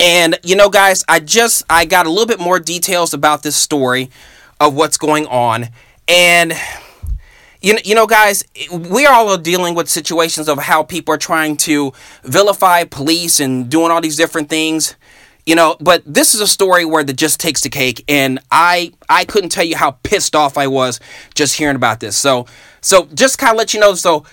And 0.00 0.38
you 0.44 0.54
know, 0.56 0.68
guys, 0.68 1.04
I 1.08 1.20
just 1.20 1.64
I 1.70 1.84
got 1.84 2.06
a 2.06 2.10
little 2.10 2.26
bit 2.26 2.38
more 2.38 2.60
details 2.60 3.14
about 3.14 3.42
this 3.42 3.56
story 3.56 4.10
of 4.60 4.74
what's 4.74 4.96
going 4.96 5.26
on, 5.26 5.70
and 6.06 6.52
you 7.60 7.74
know, 7.74 7.80
you 7.84 7.94
know, 7.94 8.06
guys, 8.06 8.44
we 8.70 9.06
are 9.06 9.14
all 9.14 9.36
dealing 9.36 9.74
with 9.74 9.88
situations 9.88 10.48
of 10.48 10.58
how 10.58 10.82
people 10.82 11.14
are 11.14 11.18
trying 11.18 11.56
to 11.58 11.92
vilify 12.22 12.84
police 12.84 13.40
and 13.40 13.68
doing 13.68 13.90
all 13.90 14.00
these 14.00 14.16
different 14.16 14.48
things. 14.48 14.94
You 15.44 15.54
know, 15.54 15.76
but 15.80 16.02
this 16.04 16.34
is 16.34 16.42
a 16.42 16.46
story 16.46 16.84
where 16.84 17.02
the 17.02 17.14
just 17.14 17.40
takes 17.40 17.62
the 17.62 17.70
cake, 17.70 18.04
and 18.06 18.38
I 18.50 18.92
I 19.08 19.24
couldn't 19.24 19.48
tell 19.48 19.64
you 19.64 19.76
how 19.76 19.92
pissed 20.02 20.36
off 20.36 20.58
I 20.58 20.66
was 20.66 21.00
just 21.34 21.56
hearing 21.56 21.76
about 21.76 22.00
this. 22.00 22.18
So 22.18 22.46
so 22.82 23.06
just 23.14 23.38
kind 23.38 23.52
of 23.52 23.56
let 23.56 23.72
you 23.72 23.80
know. 23.80 23.94
So 23.94 24.24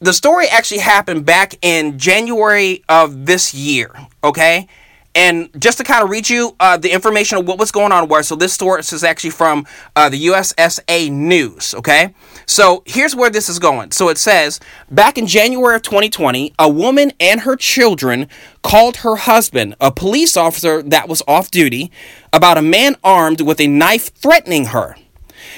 the 0.00 0.12
story 0.12 0.46
actually 0.48 0.80
happened 0.80 1.24
back 1.24 1.54
in 1.62 1.98
January 1.98 2.84
of 2.88 3.24
this 3.24 3.54
year. 3.54 3.90
Okay, 4.22 4.68
and 5.14 5.50
just 5.58 5.78
to 5.78 5.84
kind 5.84 6.04
of 6.04 6.10
read 6.10 6.28
you 6.28 6.54
uh, 6.60 6.76
the 6.76 6.92
information 6.92 7.38
of 7.38 7.48
what 7.48 7.58
was 7.58 7.72
going 7.72 7.92
on 7.92 8.08
where, 8.08 8.22
so 8.22 8.36
this 8.36 8.54
source 8.54 8.92
is 8.92 9.02
actually 9.02 9.30
from 9.30 9.66
uh, 9.96 10.08
the 10.08 10.26
USSA 10.26 11.10
News, 11.10 11.74
okay? 11.74 12.14
So 12.46 12.82
here's 12.86 13.16
where 13.16 13.30
this 13.30 13.48
is 13.48 13.58
going. 13.58 13.92
So 13.92 14.08
it 14.08 14.18
says, 14.18 14.60
back 14.90 15.18
in 15.18 15.26
January 15.26 15.76
of 15.76 15.82
2020, 15.82 16.54
a 16.58 16.68
woman 16.68 17.12
and 17.18 17.40
her 17.40 17.56
children 17.56 18.28
called 18.62 18.98
her 18.98 19.16
husband, 19.16 19.74
a 19.80 19.90
police 19.90 20.36
officer 20.36 20.82
that 20.82 21.08
was 21.08 21.22
off 21.26 21.50
duty, 21.50 21.90
about 22.32 22.58
a 22.58 22.62
man 22.62 22.96
armed 23.02 23.40
with 23.40 23.60
a 23.60 23.66
knife 23.66 24.14
threatening 24.14 24.66
her. 24.66 24.96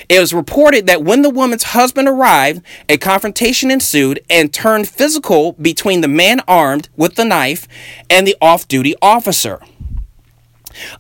It 0.08 0.20
was 0.20 0.32
reported 0.32 0.86
that 0.86 1.02
when 1.02 1.22
the 1.22 1.30
woman's 1.30 1.62
husband 1.64 2.08
arrived, 2.08 2.62
a 2.88 2.96
confrontation 2.96 3.70
ensued 3.70 4.20
and 4.28 4.52
turned 4.52 4.88
physical 4.88 5.52
between 5.52 6.00
the 6.00 6.08
man 6.08 6.40
armed 6.46 6.88
with 6.96 7.14
the 7.14 7.24
knife 7.24 7.66
and 8.08 8.26
the 8.26 8.36
off 8.40 8.68
duty 8.68 8.94
officer. 9.00 9.60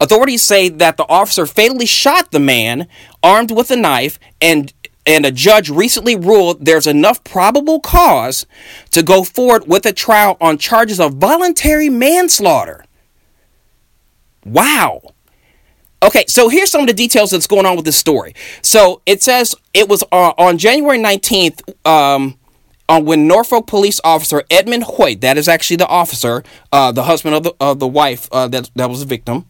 Authorities 0.00 0.42
say 0.42 0.68
that 0.68 0.96
the 0.96 1.08
officer 1.08 1.46
fatally 1.46 1.86
shot 1.86 2.30
the 2.30 2.40
man 2.40 2.88
armed 3.22 3.50
with 3.50 3.70
a 3.70 3.76
knife 3.76 4.18
and 4.40 4.72
and 5.06 5.24
a 5.24 5.32
judge 5.32 5.70
recently 5.70 6.14
ruled 6.14 6.64
there's 6.64 6.86
enough 6.86 7.24
probable 7.24 7.80
cause 7.80 8.46
to 8.90 9.02
go 9.02 9.24
forward 9.24 9.66
with 9.66 9.86
a 9.86 9.92
trial 9.92 10.36
on 10.40 10.58
charges 10.58 11.00
of 11.00 11.14
voluntary 11.14 11.88
manslaughter. 11.88 12.84
Wow. 14.44 15.14
Okay, 16.02 16.24
so 16.28 16.48
here's 16.48 16.70
some 16.70 16.80
of 16.80 16.86
the 16.86 16.94
details 16.94 17.30
that's 17.30 17.46
going 17.46 17.66
on 17.66 17.76
with 17.76 17.84
this 17.84 17.96
story. 17.96 18.34
So 18.62 19.02
it 19.04 19.22
says 19.22 19.54
it 19.74 19.88
was 19.88 20.02
uh, 20.10 20.32
on 20.38 20.56
January 20.56 20.98
19th, 20.98 21.86
um, 21.86 22.38
on 22.88 23.04
when 23.04 23.28
Norfolk 23.28 23.66
police 23.66 24.00
officer 24.02 24.42
Edmund 24.50 24.84
Hoyt, 24.84 25.20
that 25.20 25.36
is 25.36 25.46
actually 25.46 25.76
the 25.76 25.86
officer, 25.86 26.42
uh, 26.72 26.90
the 26.90 27.02
husband 27.02 27.34
of 27.34 27.42
the, 27.42 27.54
of 27.60 27.80
the 27.80 27.86
wife 27.86 28.28
uh, 28.32 28.48
that, 28.48 28.70
that 28.76 28.88
was 28.88 29.00
the 29.00 29.06
victim, 29.06 29.44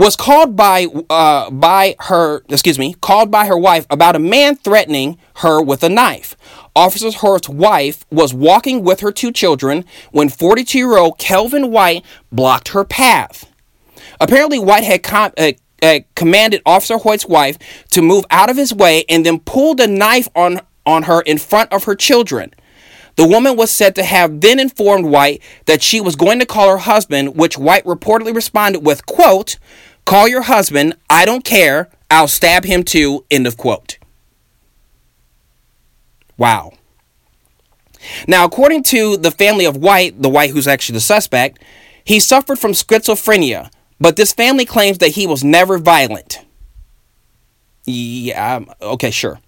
was 0.00 0.16
called 0.16 0.56
by 0.56 0.86
uh, 1.10 1.50
by 1.50 1.94
her 2.00 2.42
excuse 2.48 2.78
me 2.78 2.94
called 3.02 3.30
by 3.30 3.46
her 3.46 3.58
wife 3.58 3.86
about 3.90 4.16
a 4.16 4.18
man 4.18 4.56
threatening 4.56 5.18
her 5.36 5.62
with 5.62 5.84
a 5.84 5.90
knife. 5.90 6.36
Officer 6.74 7.10
Hoyt's 7.10 7.50
wife 7.50 8.06
was 8.10 8.32
walking 8.32 8.82
with 8.82 9.00
her 9.00 9.12
two 9.12 9.30
children 9.30 9.84
when 10.10 10.30
42 10.30 10.78
year 10.78 10.96
old 10.96 11.18
Kelvin 11.18 11.70
White 11.70 12.02
blocked 12.32 12.68
her 12.68 12.82
path. 12.82 13.49
Apparently, 14.20 14.58
White 14.58 14.84
had 14.84 15.02
com- 15.02 15.32
uh, 15.36 15.52
uh, 15.82 16.00
commanded 16.14 16.62
Officer 16.66 16.98
Hoyt's 16.98 17.26
wife 17.26 17.58
to 17.88 18.02
move 18.02 18.24
out 18.30 18.50
of 18.50 18.56
his 18.56 18.72
way 18.72 19.04
and 19.08 19.24
then 19.24 19.40
pulled 19.40 19.80
a 19.80 19.86
knife 19.86 20.28
on 20.36 20.60
on 20.86 21.04
her 21.04 21.20
in 21.22 21.38
front 21.38 21.72
of 21.72 21.84
her 21.84 21.94
children. 21.94 22.52
The 23.16 23.26
woman 23.26 23.56
was 23.56 23.70
said 23.70 23.94
to 23.96 24.02
have 24.02 24.40
then 24.40 24.58
informed 24.58 25.06
White 25.06 25.42
that 25.66 25.82
she 25.82 26.00
was 26.00 26.16
going 26.16 26.38
to 26.38 26.46
call 26.46 26.70
her 26.70 26.78
husband, 26.78 27.36
which 27.36 27.58
White 27.58 27.84
reportedly 27.84 28.34
responded 28.34 28.80
with, 28.80 29.04
quote, 29.06 29.58
Call 30.04 30.26
your 30.26 30.42
husband. 30.42 30.94
I 31.08 31.24
don't 31.24 31.44
care. 31.44 31.90
I'll 32.10 32.28
stab 32.28 32.64
him 32.64 32.82
too. 32.82 33.24
End 33.30 33.46
of 33.46 33.56
quote. 33.56 33.98
Wow. 36.36 36.72
Now, 38.26 38.46
according 38.46 38.84
to 38.84 39.16
the 39.16 39.30
family 39.30 39.66
of 39.66 39.76
White, 39.76 40.22
the 40.22 40.28
White 40.28 40.50
who's 40.50 40.66
actually 40.66 40.94
the 40.94 41.00
suspect, 41.00 41.62
he 42.02 42.18
suffered 42.18 42.58
from 42.58 42.72
schizophrenia, 42.72 43.70
but 44.00 44.16
this 44.16 44.32
family 44.32 44.64
claims 44.64 44.98
that 44.98 45.08
he 45.10 45.26
was 45.26 45.44
never 45.44 45.78
violent. 45.78 46.38
Yeah, 47.84 48.60
okay, 48.80 49.10
sure. 49.10 49.40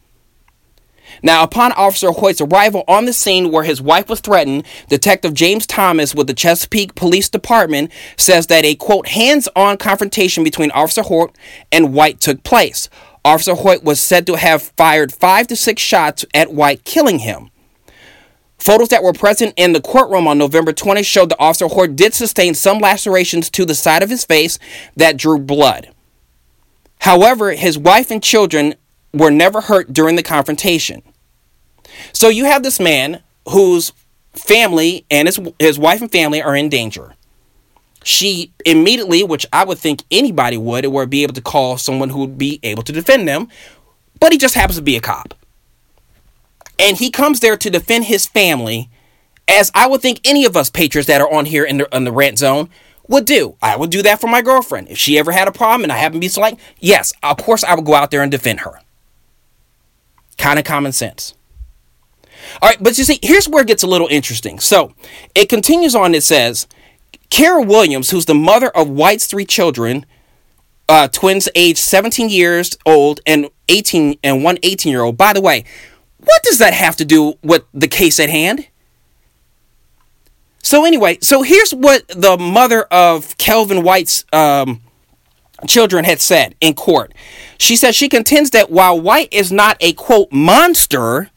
Now, 1.23 1.43
upon 1.43 1.73
Officer 1.73 2.11
Hoyt's 2.11 2.41
arrival 2.41 2.85
on 2.89 3.05
the 3.05 3.13
scene 3.13 3.51
where 3.51 3.65
his 3.65 3.83
wife 3.83 4.09
was 4.09 4.21
threatened, 4.21 4.65
Detective 4.89 5.35
James 5.35 5.67
Thomas 5.67 6.15
with 6.15 6.27
the 6.27 6.35
Chesapeake 6.35 6.95
Police 6.95 7.29
Department 7.29 7.91
says 8.17 8.47
that 8.47 8.65
a 8.65 8.75
quote 8.75 9.09
hands 9.09 9.49
on 9.55 9.77
confrontation 9.77 10.43
between 10.43 10.71
Officer 10.71 11.03
Hoyt 11.03 11.37
and 11.71 11.93
White 11.93 12.21
took 12.21 12.43
place. 12.43 12.89
Officer 13.25 13.55
Hoyt 13.55 13.85
was 13.85 14.01
said 14.01 14.27
to 14.27 14.35
have 14.35 14.63
fired 14.77 15.13
five 15.13 15.47
to 15.49 15.57
six 15.57 15.81
shots 15.81 16.25
at 16.35 16.53
White, 16.53 16.85
killing 16.85 17.21
him. 17.21 17.51
Photos 18.63 18.91
that 18.91 19.03
were 19.03 19.13
present 19.13 19.55
in 19.57 19.73
the 19.73 19.81
courtroom 19.81 20.29
on 20.29 20.39
November 20.39 20.73
20 20.73 21.03
showed 21.03 21.31
that 21.31 21.41
Officer 21.41 21.67
Hoyt 21.67 21.97
did 21.97 22.15
sustain 22.15 22.55
some 22.55 22.79
lacerations 22.79 23.51
to 23.51 23.65
the 23.65 23.75
side 23.75 24.05
of 24.05 24.09
his 24.09 24.25
face 24.25 24.57
that 24.95 25.17
drew 25.17 25.41
blood. 25.41 25.91
However, 27.01 27.55
his 27.55 27.77
wife 27.77 28.13
and 28.13 28.23
children 28.23 28.77
were 29.13 29.33
never 29.33 29.63
hurt 29.63 29.93
during 29.93 30.15
the 30.15 30.23
confrontation. 30.23 31.03
So 32.13 32.29
you 32.29 32.45
have 32.45 32.63
this 32.63 32.79
man 32.79 33.21
whose 33.49 33.93
family 34.33 35.05
and 35.11 35.27
his 35.27 35.41
his 35.59 35.77
wife 35.77 36.01
and 36.01 36.13
family 36.13 36.41
are 36.41 36.55
in 36.55 36.69
danger. 36.69 37.15
She 38.05 38.53
immediately, 38.65 39.25
which 39.25 39.45
I 39.53 39.65
would 39.65 39.79
think 39.79 40.05
anybody 40.09 40.57
would, 40.57 40.87
would 40.87 41.11
be 41.11 41.25
able 41.25 41.35
to 41.35 41.43
call 41.43 41.79
someone 41.79 42.11
who 42.11 42.21
would 42.21 42.39
be 42.39 42.61
able 42.63 42.85
to 42.85 42.93
defend 42.93 43.27
them, 43.27 43.49
but 44.21 44.31
he 44.31 44.39
just 44.39 44.55
happens 44.55 44.77
to 44.77 44.83
be 44.83 44.97
a 44.97 45.01
cop. 45.01 45.35
And 46.83 46.99
he 46.99 47.11
comes 47.11 47.41
there 47.41 47.57
to 47.57 47.71
defend 47.71 48.07
his 48.07 48.27
family, 48.27 48.91
as 49.47 49.71
I 49.75 49.87
would 49.87 50.03
think 50.03 50.21
any 50.25 50.45
of 50.45 50.57
us 50.57 50.69
patriots 50.69 51.07
that 51.07 51.21
are 51.21 51.33
on 51.33 51.47
here 51.47 51.65
in 51.65 51.79
the, 51.79 51.97
in 51.97 52.05
the 52.05 52.13
rant 52.13 52.39
zone 52.39 52.69
would 53.09 53.25
do. 53.25 53.57
I 53.63 53.77
would 53.77 53.91
do 53.91 54.03
that 54.03 54.21
for 54.21 54.27
my 54.27 54.43
girlfriend. 54.43 54.89
If 54.89 54.99
she 54.99 55.19
ever 55.19 55.31
had 55.31 55.47
a 55.47 55.53
problem 55.53 55.85
and 55.85 55.93
I 55.93 55.97
happen 55.97 56.15
to 56.15 56.21
be 56.21 56.29
select, 56.29 56.61
yes, 56.81 57.13
of 57.23 57.37
course 57.37 57.63
I 57.63 57.75
would 57.75 57.85
go 57.85 57.95
out 57.95 58.11
there 58.11 58.23
and 58.23 58.31
defend 58.31 58.61
her. 58.61 58.81
Kind 60.39 60.59
of 60.59 60.65
common 60.65 60.93
sense. 60.93 61.35
All 62.61 62.69
right, 62.69 62.83
but 62.83 62.99
you 62.99 63.05
see, 63.05 63.21
here's 63.23 63.49
where 63.49 63.63
it 63.63 63.69
gets 63.69 63.85
a 63.85 63.87
little 63.87 64.09
interesting. 64.09 64.59
So 64.59 64.93
it 65.35 65.49
continues 65.49 65.95
on, 65.95 66.15
it 66.15 66.25
says, 66.25 66.67
Kara 67.31 67.63
Williams, 67.63 68.11
who's 68.11 68.27
the 68.27 68.35
mother 68.35 68.69
of 68.71 68.89
White's 68.89 69.27
three 69.27 69.45
children, 69.45 70.05
uh, 70.89 71.09
twins 71.09 71.49
aged 71.55 71.79
17 71.79 72.29
years 72.29 72.77
old 72.85 73.21
and 73.25 73.49
18 73.69 74.19
and 74.23 74.43
one 74.43 74.59
18 74.63 74.91
year 74.91 75.03
old. 75.03 75.17
By 75.17 75.33
the 75.33 75.41
way, 75.41 75.65
what 76.25 76.43
does 76.43 76.59
that 76.59 76.75
have 76.75 76.97
to 76.97 77.05
do 77.05 77.35
with 77.43 77.65
the 77.75 77.89
case 77.89 78.21
at 78.21 78.31
hand? 78.31 78.69
So 80.63 80.85
anyway, 80.85 81.19
so 81.21 81.43
here's 81.43 81.73
what 81.73 82.07
the 82.09 82.39
mother 82.39 82.83
of 82.83 83.37
Kelvin 83.39 83.83
White's 83.83 84.25
um, 84.33 84.81
children 85.67 86.05
had 86.05 86.21
said 86.21 86.55
in 86.61 86.75
court. 86.75 87.13
She 87.59 87.75
said 87.75 87.95
she 87.95 88.09
contends 88.09 88.51
that 88.51 88.71
while 88.71 89.01
White 89.01 89.33
is 89.33 89.51
not 89.51 89.77
a 89.81 89.93
quote 89.95 90.31
monster, 90.33 91.31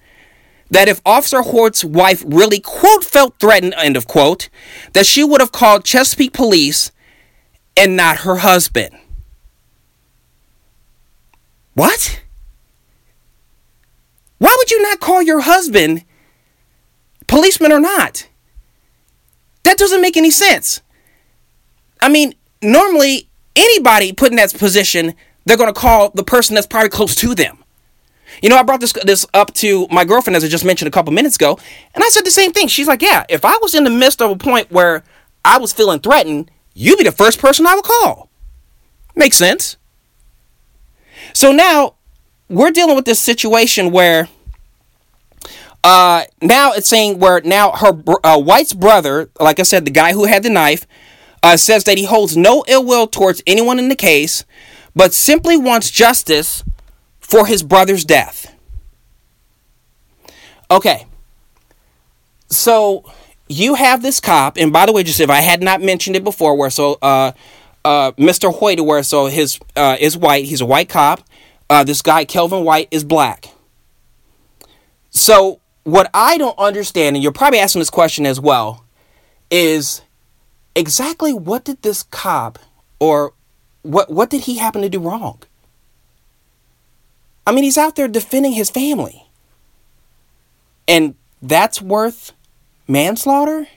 that 0.70 0.88
if 0.88 1.02
Officer 1.06 1.42
Hoyt's 1.42 1.84
wife 1.84 2.24
really 2.26 2.60
quote 2.60 3.04
felt 3.04 3.40
threatened, 3.40 3.74
end 3.78 3.98
of 3.98 4.08
quote, 4.08 4.50
that 4.94 5.06
she 5.06 5.24
would 5.24 5.42
have 5.42 5.52
called 5.52 5.84
Chesapeake 5.84 6.34
police 6.34 6.92
and 7.76 7.96
not 7.96 8.18
her 8.18 8.38
husband. 8.38 8.96
What? 11.74 12.22
Why 14.38 14.54
would 14.58 14.72
you 14.72 14.82
not 14.82 15.00
call 15.00 15.22
your 15.22 15.42
husband, 15.42 16.04
policeman 17.28 17.72
or 17.72 17.80
not? 17.80 18.28
That 19.64 19.78
doesn't 19.78 20.02
make 20.02 20.18
any 20.18 20.32
sense. 20.32 20.82
I 22.02 22.10
mean, 22.10 22.36
normally 22.62 23.30
anybody 23.56 24.14
put 24.14 24.32
in 24.32 24.38
that 24.38 24.54
position, 24.54 25.16
they're 25.46 25.58
going 25.58 25.74
to 25.74 25.80
call 25.80 26.10
the 26.10 26.24
person 26.24 26.56
that's 26.56 26.68
probably 26.68 26.90
close 26.90 27.16
to 27.16 27.34
them. 27.34 27.64
You 28.42 28.50
know, 28.50 28.58
I 28.58 28.64
brought 28.64 28.82
this 28.82 28.92
this 28.92 29.26
up 29.34 29.54
to 29.56 29.88
my 29.90 30.04
girlfriend 30.04 30.36
as 30.36 30.44
I 30.44 30.48
just 30.48 30.66
mentioned 30.66 30.88
a 30.88 30.92
couple 30.92 31.14
minutes 31.14 31.36
ago, 31.36 31.58
and 31.94 32.04
I 32.04 32.10
said 32.10 32.26
the 32.26 32.32
same 32.32 32.52
thing. 32.52 32.68
She's 32.68 32.88
like, 32.88 33.02
"Yeah, 33.02 33.24
if 33.30 33.46
I 33.46 33.58
was 33.62 33.76
in 33.76 33.84
the 33.84 33.90
midst 33.90 34.22
of 34.22 34.32
a 34.32 34.36
point 34.36 34.72
where 34.72 35.04
I 35.46 35.58
was 35.58 35.72
feeling 35.72 36.00
threatened, 36.00 36.52
you'd 36.74 36.98
be 36.98 37.04
the 37.04 37.12
first 37.12 37.40
person 37.40 37.66
I 37.66 37.76
would 37.76 37.86
call." 37.86 38.30
Makes 39.16 39.38
sense. 39.38 39.78
So 41.34 41.52
now 41.52 41.96
we're 42.50 42.72
dealing 42.72 42.96
with 42.96 43.06
this 43.06 43.20
situation 43.20 43.92
where 43.92 44.30
uh, 45.84 46.24
now 46.42 46.72
it's 46.74 46.88
saying 46.88 47.20
where 47.20 47.42
now 47.42 47.72
her 47.72 47.94
uh, 48.24 48.40
White's 48.40 48.74
brother, 48.74 49.30
like 49.40 49.60
I 49.60 49.64
said, 49.64 49.86
the 49.86 49.92
guy 49.92 50.14
who 50.14 50.26
had 50.26 50.44
the 50.44 50.50
knife, 50.50 50.88
uh, 51.44 51.58
says 51.58 51.84
that 51.84 51.98
he 51.98 52.06
holds 52.06 52.36
no 52.36 52.64
ill 52.68 52.84
will 52.84 53.06
towards 53.06 53.44
anyone 53.46 53.78
in 53.78 53.90
the 53.90 53.96
case, 53.96 54.46
but 54.96 55.14
simply 55.14 55.58
wants 55.58 55.92
justice 55.92 56.64
for 57.20 57.46
his 57.46 57.62
brother's 57.62 58.04
death. 58.04 58.56
Okay. 60.72 61.06
So 62.50 63.04
you 63.48 63.76
have 63.76 64.02
this 64.02 64.20
cop, 64.20 64.58
and 64.58 64.74
by 64.74 64.86
the 64.86 64.92
way, 64.92 65.04
just 65.04 65.20
if 65.20 65.30
I 65.30 65.42
had 65.42 65.62
not 65.62 65.82
mentioned 65.82 66.16
it 66.16 66.24
before, 66.24 66.56
where 66.58 66.70
so 66.70 66.98
uh, 67.02 67.32
uh, 67.84 68.12
Mr. 68.14 68.54
Hoyt, 68.54 68.80
where 68.82 69.04
so 69.04 69.28
his 69.28 69.60
uh, 69.76 69.98
is 70.00 70.18
white, 70.18 70.46
he's 70.46 70.62
a 70.62 70.66
white 70.66 70.90
cop. 70.90 71.22
Uh, 71.70 71.84
this 71.84 72.02
guy 72.02 72.26
Kelvin 72.26 72.64
White 72.64 72.88
is 72.92 73.04
black. 73.04 73.50
So 75.10 75.60
what 75.84 76.10
I 76.14 76.38
don't 76.38 76.58
understand, 76.58 77.16
and 77.16 77.24
you're 77.24 77.32
probably 77.32 77.60
asking 77.60 77.80
this 77.80 77.90
question 77.90 78.26
as 78.26 78.40
well, 78.40 78.84
is 79.50 80.02
exactly 80.76 81.34
what 81.34 81.64
did 81.64 81.82
this 81.82 82.04
cop 82.04 82.60
or 83.00 83.34
what 83.82 84.12
what 84.12 84.30
did 84.30 84.42
he 84.42 84.58
happen 84.58 84.82
to 84.82 84.90
do 84.90 85.00
wrong? 85.00 85.42
I 87.48 87.52
mean, 87.52 87.64
he's 87.64 87.78
out 87.78 87.96
there 87.96 88.08
defending 88.08 88.54
his 88.54 88.70
family. 88.70 89.28
And 90.88 91.16
that's 91.42 91.82
worth 91.82 92.32
manslaughter? 92.88 93.68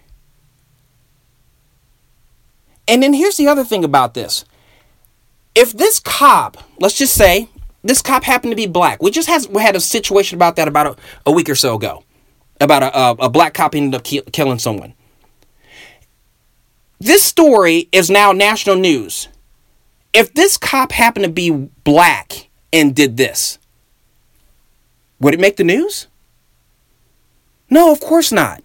And 2.86 3.02
then 3.02 3.12
here's 3.12 3.36
the 3.36 3.48
other 3.48 3.64
thing 3.64 3.84
about 3.84 4.14
this. 4.14 4.44
If 5.54 5.72
this 5.72 6.00
cop, 6.00 6.56
let's 6.80 6.96
just 6.96 7.14
say, 7.14 7.50
this 7.82 8.02
cop 8.02 8.24
happened 8.24 8.52
to 8.52 8.56
be 8.56 8.66
black. 8.66 9.02
We 9.02 9.10
just 9.10 9.28
has, 9.28 9.48
we 9.48 9.62
had 9.62 9.76
a 9.76 9.80
situation 9.80 10.36
about 10.36 10.56
that 10.56 10.68
about 10.68 10.86
a, 10.86 10.96
a 11.26 11.32
week 11.32 11.48
or 11.48 11.54
so 11.54 11.76
ago. 11.76 12.04
About 12.60 12.82
a, 12.82 12.98
a, 12.98 13.10
a 13.26 13.28
black 13.28 13.54
cop 13.54 13.74
ended 13.74 13.94
up 13.94 14.04
ki- 14.04 14.22
killing 14.32 14.58
someone. 14.58 14.94
This 16.98 17.24
story 17.24 17.88
is 17.92 18.10
now 18.10 18.32
national 18.32 18.76
news. 18.76 19.28
If 20.12 20.32
this 20.34 20.56
cop 20.56 20.90
happened 20.90 21.24
to 21.24 21.30
be 21.30 21.50
black 21.50 22.48
and 22.72 22.96
did 22.96 23.16
this, 23.16 23.58
would 25.20 25.34
it 25.34 25.40
make 25.40 25.56
the 25.56 25.64
news? 25.64 26.08
No, 27.70 27.92
of 27.92 28.00
course 28.00 28.32
not. 28.32 28.62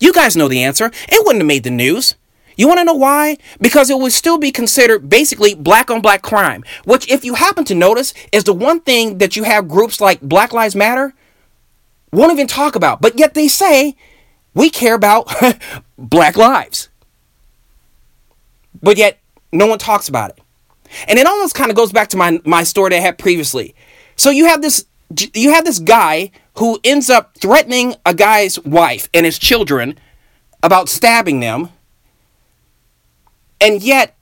You 0.00 0.12
guys 0.12 0.36
know 0.36 0.48
the 0.48 0.62
answer. 0.64 0.86
It 0.86 1.24
wouldn't 1.24 1.42
have 1.42 1.46
made 1.46 1.62
the 1.62 1.70
news. 1.70 2.16
You 2.56 2.68
want 2.68 2.78
to 2.78 2.84
know 2.84 2.94
why? 2.94 3.38
Because 3.60 3.90
it 3.90 3.98
would 3.98 4.12
still 4.12 4.38
be 4.38 4.52
considered 4.52 5.08
basically 5.08 5.54
black 5.54 5.90
on 5.90 6.00
black 6.00 6.22
crime, 6.22 6.64
which, 6.84 7.10
if 7.10 7.24
you 7.24 7.34
happen 7.34 7.64
to 7.64 7.74
notice, 7.74 8.14
is 8.32 8.44
the 8.44 8.52
one 8.52 8.80
thing 8.80 9.18
that 9.18 9.36
you 9.36 9.44
have 9.44 9.68
groups 9.68 10.00
like 10.00 10.20
Black 10.20 10.52
Lives 10.52 10.76
Matter 10.76 11.14
won't 12.12 12.32
even 12.32 12.46
talk 12.46 12.74
about. 12.74 13.00
But 13.00 13.18
yet 13.18 13.34
they 13.34 13.48
say 13.48 13.96
we 14.54 14.70
care 14.70 14.94
about 14.94 15.32
black 15.98 16.36
lives 16.36 16.88
but 18.82 18.96
yet 18.96 19.18
no 19.52 19.66
one 19.66 19.78
talks 19.78 20.08
about 20.08 20.30
it. 20.30 20.38
And 21.08 21.18
it 21.18 21.26
almost 21.26 21.54
kind 21.54 21.70
of 21.70 21.76
goes 21.76 21.92
back 21.92 22.08
to 22.08 22.16
my 22.16 22.40
my 22.44 22.64
story 22.64 22.90
that 22.90 22.96
I 22.96 23.00
had 23.00 23.18
previously. 23.18 23.74
So 24.16 24.30
you 24.30 24.46
have 24.46 24.60
this 24.60 24.84
you 25.34 25.52
have 25.52 25.64
this 25.64 25.78
guy 25.78 26.30
who 26.58 26.80
ends 26.84 27.08
up 27.08 27.36
threatening 27.38 27.94
a 28.04 28.14
guy's 28.14 28.58
wife 28.60 29.08
and 29.14 29.24
his 29.24 29.38
children 29.38 29.98
about 30.62 30.88
stabbing 30.88 31.40
them. 31.40 31.70
And 33.62 33.82
yet, 33.82 34.16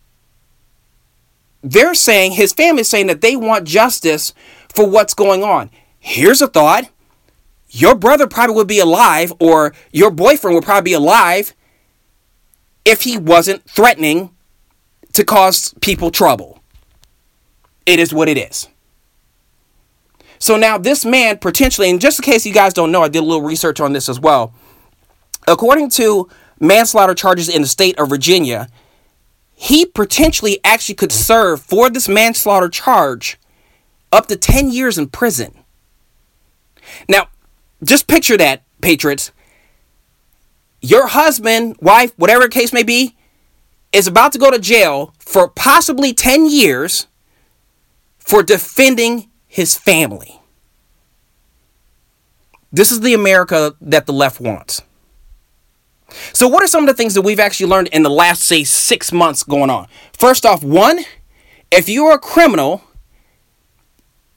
they're 1.63 1.95
saying, 1.95 2.33
his 2.33 2.53
family 2.53 2.83
is 2.83 2.89
saying 2.89 3.07
that 3.09 3.23
they 3.23 3.35
want 3.37 3.67
justice 3.67 4.35
for 4.69 4.87
what's 4.87 5.15
going 5.15 5.43
on. 5.43 5.71
Here's 5.99 6.41
a 6.41 6.47
thought 6.47 6.91
your 7.73 7.95
brother 7.95 8.27
probably 8.27 8.57
would 8.57 8.67
be 8.67 8.81
alive, 8.81 9.33
or 9.39 9.73
your 9.93 10.11
boyfriend 10.11 10.57
would 10.57 10.65
probably 10.65 10.91
be 10.91 10.95
alive 10.95 11.55
if 12.85 13.03
he 13.03 13.17
wasn't 13.17 13.69
threatening 13.71 14.31
to 15.13 15.25
cause 15.25 15.75
people 15.81 16.11
trouble. 16.11 16.61
It 17.87 17.99
is 17.99 18.13
what 18.13 18.29
it 18.29 18.37
is. 18.37 18.69
So 20.41 20.57
now 20.57 20.79
this 20.79 21.05
man 21.05 21.39
potentially, 21.39 21.91
and 21.91 22.01
just 22.01 22.19
in 22.19 22.25
case 22.25 22.45
you 22.45 22.53
guys 22.53 22.75
don't 22.75 22.91
know, 22.91 23.03
I 23.03 23.09
did 23.09 23.21
a 23.21 23.27
little 23.27 23.43
research 23.43 23.79
on 23.81 23.93
this 23.93 24.09
as 24.09 24.19
well. 24.19 24.53
According 25.47 25.91
to 25.91 26.29
manslaughter 26.59 27.15
charges 27.15 27.49
in 27.49 27.63
the 27.63 27.69
state 27.69 27.99
of 27.99 28.09
Virginia, 28.09 28.69
he 29.61 29.85
potentially 29.85 30.59
actually 30.65 30.95
could 30.95 31.13
serve 31.13 31.61
for 31.61 31.91
this 31.91 32.09
manslaughter 32.09 32.71
charge 32.71 33.39
up 34.11 34.27
to 34.27 34.35
10 34.35 34.71
years 34.71 34.97
in 34.97 35.07
prison. 35.07 35.53
Now, 37.11 37.29
just 37.85 38.07
picture 38.07 38.39
that, 38.39 38.63
Patriots. 38.81 39.33
Your 40.81 41.09
husband, 41.09 41.77
wife, 41.83 42.15
whatever 42.17 42.45
the 42.45 42.49
case 42.49 42.73
may 42.73 42.83
be, 42.83 43.15
is 43.93 44.07
about 44.07 44.33
to 44.33 44.39
go 44.39 44.51
to 44.51 44.59
jail 44.59 45.13
for 45.19 45.47
possibly 45.47 46.15
10 46.15 46.49
years 46.49 47.07
for 48.19 48.43
defending 48.43 49.29
his 49.47 49.77
family. 49.77 50.41
This 52.73 52.91
is 52.91 53.01
the 53.01 53.13
America 53.13 53.75
that 53.83 54.07
the 54.07 54.15
left 54.15 54.41
wants. 54.41 54.81
So, 56.33 56.49
what 56.49 56.63
are 56.63 56.67
some 56.67 56.85
of 56.85 56.89
the 56.89 56.95
things 56.95 57.15
that 57.15 57.23
we've 57.23 57.41
actually 57.41 57.71
learned 57.71 57.89
in 57.89 58.03
the 58.03 58.11
last, 58.11 58.43
say, 58.43 58.65
six 58.65 59.13
months 59.13 59.43
going 59.43 59.71
on? 59.71 59.89
First 60.13 60.45
off, 60.47 60.63
one, 60.63 61.01
if 61.71 61.89
you're 61.89 62.13
a 62.13 62.19
criminal, 62.19 62.83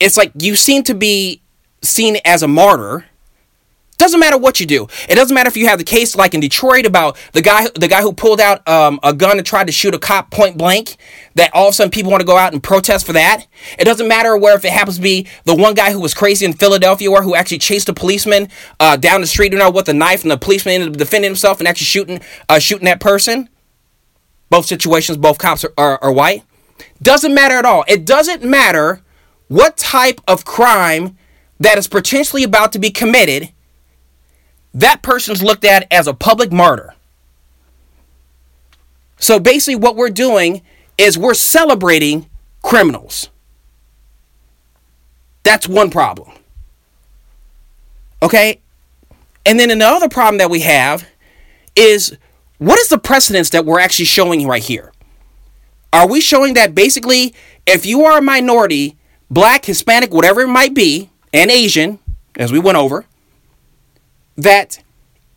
it's 0.00 0.16
like 0.16 0.32
you 0.38 0.56
seem 0.56 0.82
to 0.84 0.94
be 0.94 1.42
seen 1.82 2.18
as 2.24 2.42
a 2.42 2.48
martyr 2.48 3.06
doesn't 3.96 4.18
matter 4.18 4.36
what 4.36 4.60
you 4.60 4.66
do. 4.66 4.88
It 5.08 5.14
doesn't 5.14 5.34
matter 5.34 5.48
if 5.48 5.56
you 5.56 5.66
have 5.68 5.78
the 5.78 5.84
case 5.84 6.16
like 6.16 6.34
in 6.34 6.40
Detroit 6.40 6.84
about 6.84 7.16
the 7.32 7.42
guy 7.42 7.68
the 7.74 7.88
guy 7.88 8.02
who 8.02 8.12
pulled 8.12 8.40
out 8.40 8.66
um, 8.68 8.98
a 9.02 9.12
gun 9.12 9.38
and 9.38 9.46
tried 9.46 9.66
to 9.66 9.72
shoot 9.72 9.94
a 9.94 9.98
cop 9.98 10.30
point 10.30 10.58
blank. 10.58 10.96
That 11.36 11.50
all 11.54 11.68
of 11.68 11.70
a 11.70 11.74
sudden 11.74 11.90
people 11.90 12.10
want 12.10 12.20
to 12.20 12.26
go 12.26 12.36
out 12.36 12.52
and 12.52 12.62
protest 12.62 13.06
for 13.06 13.12
that. 13.12 13.46
It 13.78 13.84
doesn't 13.84 14.06
matter 14.06 14.36
where 14.36 14.56
if 14.56 14.64
it 14.64 14.72
happens 14.72 14.96
to 14.96 15.02
be 15.02 15.26
the 15.44 15.54
one 15.54 15.74
guy 15.74 15.92
who 15.92 16.00
was 16.00 16.14
crazy 16.14 16.46
in 16.46 16.52
Philadelphia 16.52 17.10
or 17.10 17.22
who 17.22 17.34
actually 17.34 17.58
chased 17.58 17.88
a 17.88 17.92
policeman 17.92 18.48
uh, 18.80 18.96
down 18.96 19.20
the 19.20 19.26
street, 19.26 19.52
you 19.52 19.58
know, 19.58 19.70
with 19.70 19.88
a 19.88 19.94
knife, 19.94 20.22
and 20.22 20.30
the 20.30 20.36
policeman 20.36 20.74
ended 20.74 20.90
up 20.90 20.96
defending 20.96 21.30
himself 21.30 21.58
and 21.58 21.68
actually 21.68 21.86
shooting 21.86 22.20
uh, 22.48 22.58
shooting 22.58 22.86
that 22.86 23.00
person. 23.00 23.48
Both 24.50 24.66
situations, 24.66 25.18
both 25.18 25.38
cops 25.38 25.64
are, 25.64 25.72
are, 25.78 25.98
are 26.02 26.12
white. 26.12 26.42
Doesn't 27.02 27.34
matter 27.34 27.56
at 27.56 27.64
all. 27.64 27.84
It 27.88 28.04
doesn't 28.04 28.42
matter 28.42 29.02
what 29.48 29.76
type 29.76 30.20
of 30.26 30.44
crime 30.44 31.16
that 31.60 31.78
is 31.78 31.86
potentially 31.86 32.44
about 32.44 32.72
to 32.72 32.78
be 32.78 32.90
committed 32.90 33.52
that 34.74 35.02
person's 35.02 35.42
looked 35.42 35.64
at 35.64 35.86
as 35.92 36.06
a 36.06 36.14
public 36.14 36.52
martyr. 36.52 36.94
So 39.18 39.38
basically, 39.38 39.76
what 39.76 39.96
we're 39.96 40.10
doing 40.10 40.62
is 40.98 41.16
we're 41.16 41.34
celebrating 41.34 42.28
criminals. 42.62 43.30
That's 45.44 45.68
one 45.68 45.90
problem. 45.90 46.32
Okay? 48.22 48.60
And 49.46 49.58
then 49.58 49.70
another 49.70 50.08
problem 50.08 50.38
that 50.38 50.50
we 50.50 50.60
have 50.60 51.06
is 51.76 52.16
what 52.58 52.78
is 52.78 52.88
the 52.88 52.98
precedence 52.98 53.50
that 53.50 53.64
we're 53.64 53.80
actually 53.80 54.06
showing 54.06 54.46
right 54.46 54.62
here? 54.62 54.92
Are 55.92 56.08
we 56.08 56.20
showing 56.20 56.54
that 56.54 56.74
basically, 56.74 57.34
if 57.66 57.86
you 57.86 58.04
are 58.04 58.18
a 58.18 58.22
minority, 58.22 58.96
black, 59.30 59.64
Hispanic, 59.64 60.12
whatever 60.12 60.40
it 60.40 60.48
might 60.48 60.74
be, 60.74 61.10
and 61.32 61.50
Asian, 61.50 61.98
as 62.36 62.50
we 62.50 62.58
went 62.58 62.78
over, 62.78 63.04
that 64.36 64.82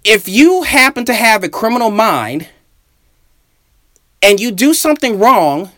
if 0.03 0.27
you 0.27 0.63
happen 0.63 1.05
to 1.05 1.13
have 1.13 1.43
a 1.43 1.49
criminal 1.49 1.91
mind 1.91 2.47
and 4.21 4.39
you 4.39 4.51
do 4.51 4.73
something 4.73 5.19
wrong, 5.19 5.71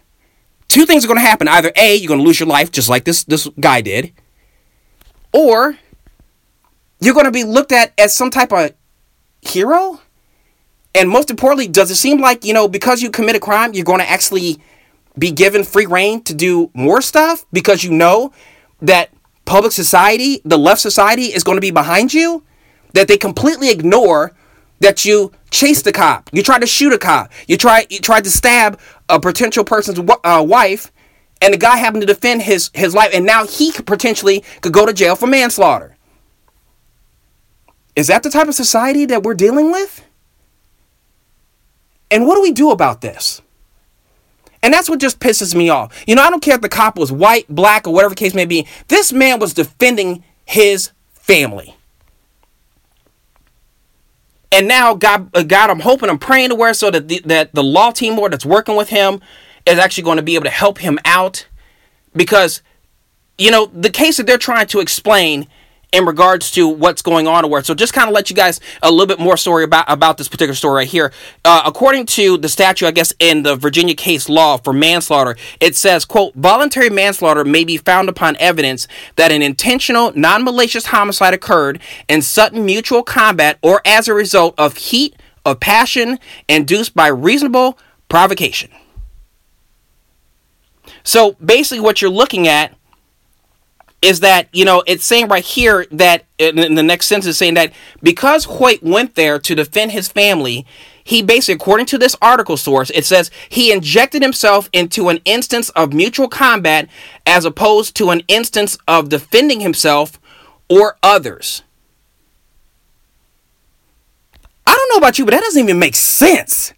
two 0.67 0.85
things 0.85 1.03
are 1.03 1.07
going 1.07 1.19
to 1.19 1.25
happen. 1.25 1.47
Either 1.47 1.71
A, 1.75 1.95
you're 1.95 2.07
going 2.07 2.19
to 2.19 2.25
lose 2.25 2.39
your 2.39 2.47
life 2.47 2.71
just 2.71 2.89
like 2.89 3.03
this 3.03 3.23
this 3.23 3.47
guy 3.59 3.81
did, 3.81 4.13
or 5.33 5.77
you're 6.99 7.13
going 7.13 7.25
to 7.25 7.31
be 7.31 7.43
looked 7.43 7.71
at 7.71 7.93
as 7.97 8.13
some 8.13 8.29
type 8.29 8.51
of 8.51 8.73
hero. 9.41 10.01
And 10.95 11.09
most 11.09 11.29
importantly, 11.29 11.67
does 11.67 11.91
it 11.91 11.95
seem 11.95 12.19
like, 12.19 12.43
you 12.43 12.53
know, 12.53 12.67
because 12.67 13.01
you 13.01 13.11
commit 13.11 13.35
a 13.35 13.39
crime, 13.39 13.73
you're 13.73 13.85
going 13.85 13.99
to 13.99 14.09
actually 14.09 14.59
be 15.17 15.31
given 15.31 15.63
free 15.63 15.85
reign 15.85 16.23
to 16.23 16.33
do 16.33 16.71
more 16.73 17.01
stuff 17.01 17.45
because 17.53 17.83
you 17.83 17.91
know 17.91 18.33
that 18.81 19.09
public 19.45 19.71
society, 19.71 20.41
the 20.45 20.57
left 20.57 20.81
society 20.81 21.25
is 21.25 21.43
going 21.43 21.57
to 21.57 21.61
be 21.61 21.71
behind 21.71 22.13
you? 22.13 22.43
That 22.93 23.07
they 23.07 23.17
completely 23.17 23.69
ignore 23.69 24.33
that 24.79 25.05
you 25.05 25.31
chased 25.51 25.85
a 25.87 25.91
cop, 25.91 26.29
you 26.31 26.41
tried 26.41 26.59
to 26.59 26.67
shoot 26.67 26.93
a 26.93 26.97
cop, 26.97 27.31
you 27.47 27.57
tried 27.57 27.91
you 27.91 27.99
tried 27.99 28.23
to 28.23 28.29
stab 28.29 28.79
a 29.09 29.19
potential 29.19 29.63
person's 29.63 29.99
uh, 30.23 30.43
wife, 30.47 30.91
and 31.41 31.53
the 31.53 31.57
guy 31.57 31.77
happened 31.77 32.01
to 32.01 32.07
defend 32.07 32.41
his 32.41 32.71
his 32.73 32.93
life, 32.93 33.11
and 33.13 33.25
now 33.25 33.45
he 33.45 33.71
could 33.71 33.85
potentially 33.85 34.43
could 34.61 34.73
go 34.73 34.85
to 34.85 34.93
jail 34.93 35.15
for 35.15 35.27
manslaughter. 35.27 35.95
Is 37.95 38.07
that 38.07 38.23
the 38.23 38.29
type 38.29 38.47
of 38.47 38.55
society 38.55 39.05
that 39.05 39.23
we're 39.23 39.33
dealing 39.33 39.71
with? 39.71 40.05
And 42.11 42.25
what 42.25 42.35
do 42.35 42.41
we 42.41 42.51
do 42.51 42.71
about 42.71 43.01
this? 43.01 43.41
And 44.61 44.73
that's 44.73 44.89
what 44.89 44.99
just 44.99 45.19
pisses 45.19 45.55
me 45.55 45.69
off. 45.69 46.03
You 46.07 46.15
know, 46.15 46.21
I 46.21 46.29
don't 46.29 46.41
care 46.41 46.55
if 46.55 46.61
the 46.61 46.69
cop 46.69 46.97
was 46.97 47.11
white, 47.11 47.45
black, 47.49 47.87
or 47.87 47.93
whatever 47.93 48.15
case 48.15 48.33
may 48.33 48.45
be. 48.45 48.67
This 48.87 49.13
man 49.13 49.39
was 49.39 49.53
defending 49.53 50.23
his 50.45 50.91
family. 51.13 51.75
And 54.51 54.67
now, 54.67 54.95
God, 54.95 55.29
uh, 55.35 55.43
God, 55.43 55.69
I'm 55.69 55.79
hoping, 55.79 56.09
I'm 56.09 56.17
praying 56.17 56.49
to 56.49 56.55
where 56.55 56.73
so 56.73 56.89
that 56.89 57.07
the, 57.07 57.21
that 57.25 57.53
the 57.53 57.63
law 57.63 57.91
team 57.91 58.15
board 58.15 58.33
that's 58.33 58.45
working 58.45 58.75
with 58.75 58.89
him 58.89 59.21
is 59.65 59.77
actually 59.77 60.03
going 60.03 60.17
to 60.17 60.23
be 60.23 60.35
able 60.35 60.45
to 60.45 60.49
help 60.49 60.79
him 60.79 60.97
out, 61.05 61.47
because, 62.15 62.63
you 63.37 63.51
know, 63.51 63.67
the 63.67 63.91
case 63.91 64.17
that 64.17 64.25
they're 64.25 64.39
trying 64.39 64.67
to 64.67 64.79
explain 64.79 65.47
in 65.91 66.05
regards 66.05 66.51
to 66.51 66.67
what's 66.67 67.01
going 67.01 67.27
on 67.27 67.49
where. 67.49 67.63
So 67.63 67.73
just 67.73 67.93
kind 67.93 68.07
of 68.07 68.13
let 68.13 68.29
you 68.29 68.35
guys 68.35 68.59
a 68.81 68.91
little 68.91 69.07
bit 69.07 69.19
more 69.19 69.37
story 69.37 69.63
about 69.63 69.85
about 69.87 70.17
this 70.17 70.27
particular 70.27 70.55
story 70.55 70.75
right 70.75 70.87
here. 70.87 71.11
Uh, 71.43 71.63
according 71.65 72.05
to 72.07 72.37
the 72.37 72.49
statute, 72.49 72.87
I 72.87 72.91
guess 72.91 73.13
in 73.19 73.43
the 73.43 73.55
Virginia 73.55 73.95
case 73.95 74.29
law 74.29 74.57
for 74.57 74.73
manslaughter, 74.73 75.35
it 75.59 75.75
says, 75.75 76.05
"quote 76.05 76.33
Voluntary 76.35 76.89
manslaughter 76.89 77.43
may 77.43 77.63
be 77.63 77.77
found 77.77 78.09
upon 78.09 78.35
evidence 78.37 78.87
that 79.15 79.31
an 79.31 79.41
intentional, 79.41 80.11
non-malicious 80.15 80.87
homicide 80.87 81.33
occurred 81.33 81.79
in 82.07 82.21
sudden 82.21 82.65
mutual 82.65 83.03
combat 83.03 83.57
or 83.61 83.81
as 83.85 84.07
a 84.07 84.13
result 84.13 84.53
of 84.57 84.77
heat 84.77 85.15
of 85.45 85.59
passion 85.59 86.19
induced 86.47 86.93
by 86.95 87.07
reasonable 87.07 87.77
provocation." 88.09 88.69
So 91.03 91.35
basically, 91.43 91.79
what 91.79 92.01
you're 92.01 92.11
looking 92.11 92.47
at 92.47 92.75
is 94.01 94.21
that 94.21 94.47
you 94.53 94.65
know 94.65 94.83
it's 94.87 95.05
saying 95.05 95.27
right 95.27 95.43
here 95.43 95.85
that 95.91 96.25
in 96.37 96.75
the 96.75 96.83
next 96.83 97.07
sentence 97.07 97.37
saying 97.37 97.55
that 97.55 97.73
because 98.01 98.45
Hoyt 98.45 98.81
went 98.81 99.15
there 99.15 99.39
to 99.39 99.55
defend 99.55 99.91
his 99.91 100.07
family, 100.07 100.65
he 101.03 101.21
basically, 101.21 101.55
according 101.55 101.87
to 101.87 101.97
this 101.97 102.15
article 102.21 102.55
source, 102.55 102.89
it 102.91 103.05
says 103.05 103.31
he 103.49 103.71
injected 103.71 104.21
himself 104.21 104.69
into 104.71 105.09
an 105.09 105.19
instance 105.25 105.69
of 105.71 105.91
mutual 105.91 106.27
combat 106.27 106.87
as 107.25 107.45
opposed 107.45 107.95
to 107.97 108.11
an 108.11 108.21
instance 108.27 108.77
of 108.87 109.09
defending 109.09 109.59
himself 109.59 110.19
or 110.69 110.97
others. 111.03 111.63
I 114.65 114.75
don't 114.75 114.89
know 114.93 114.97
about 114.97 115.17
you, 115.17 115.25
but 115.25 115.31
that 115.31 115.41
doesn't 115.41 115.63
even 115.63 115.79
make 115.79 115.95
sense. 115.95 116.73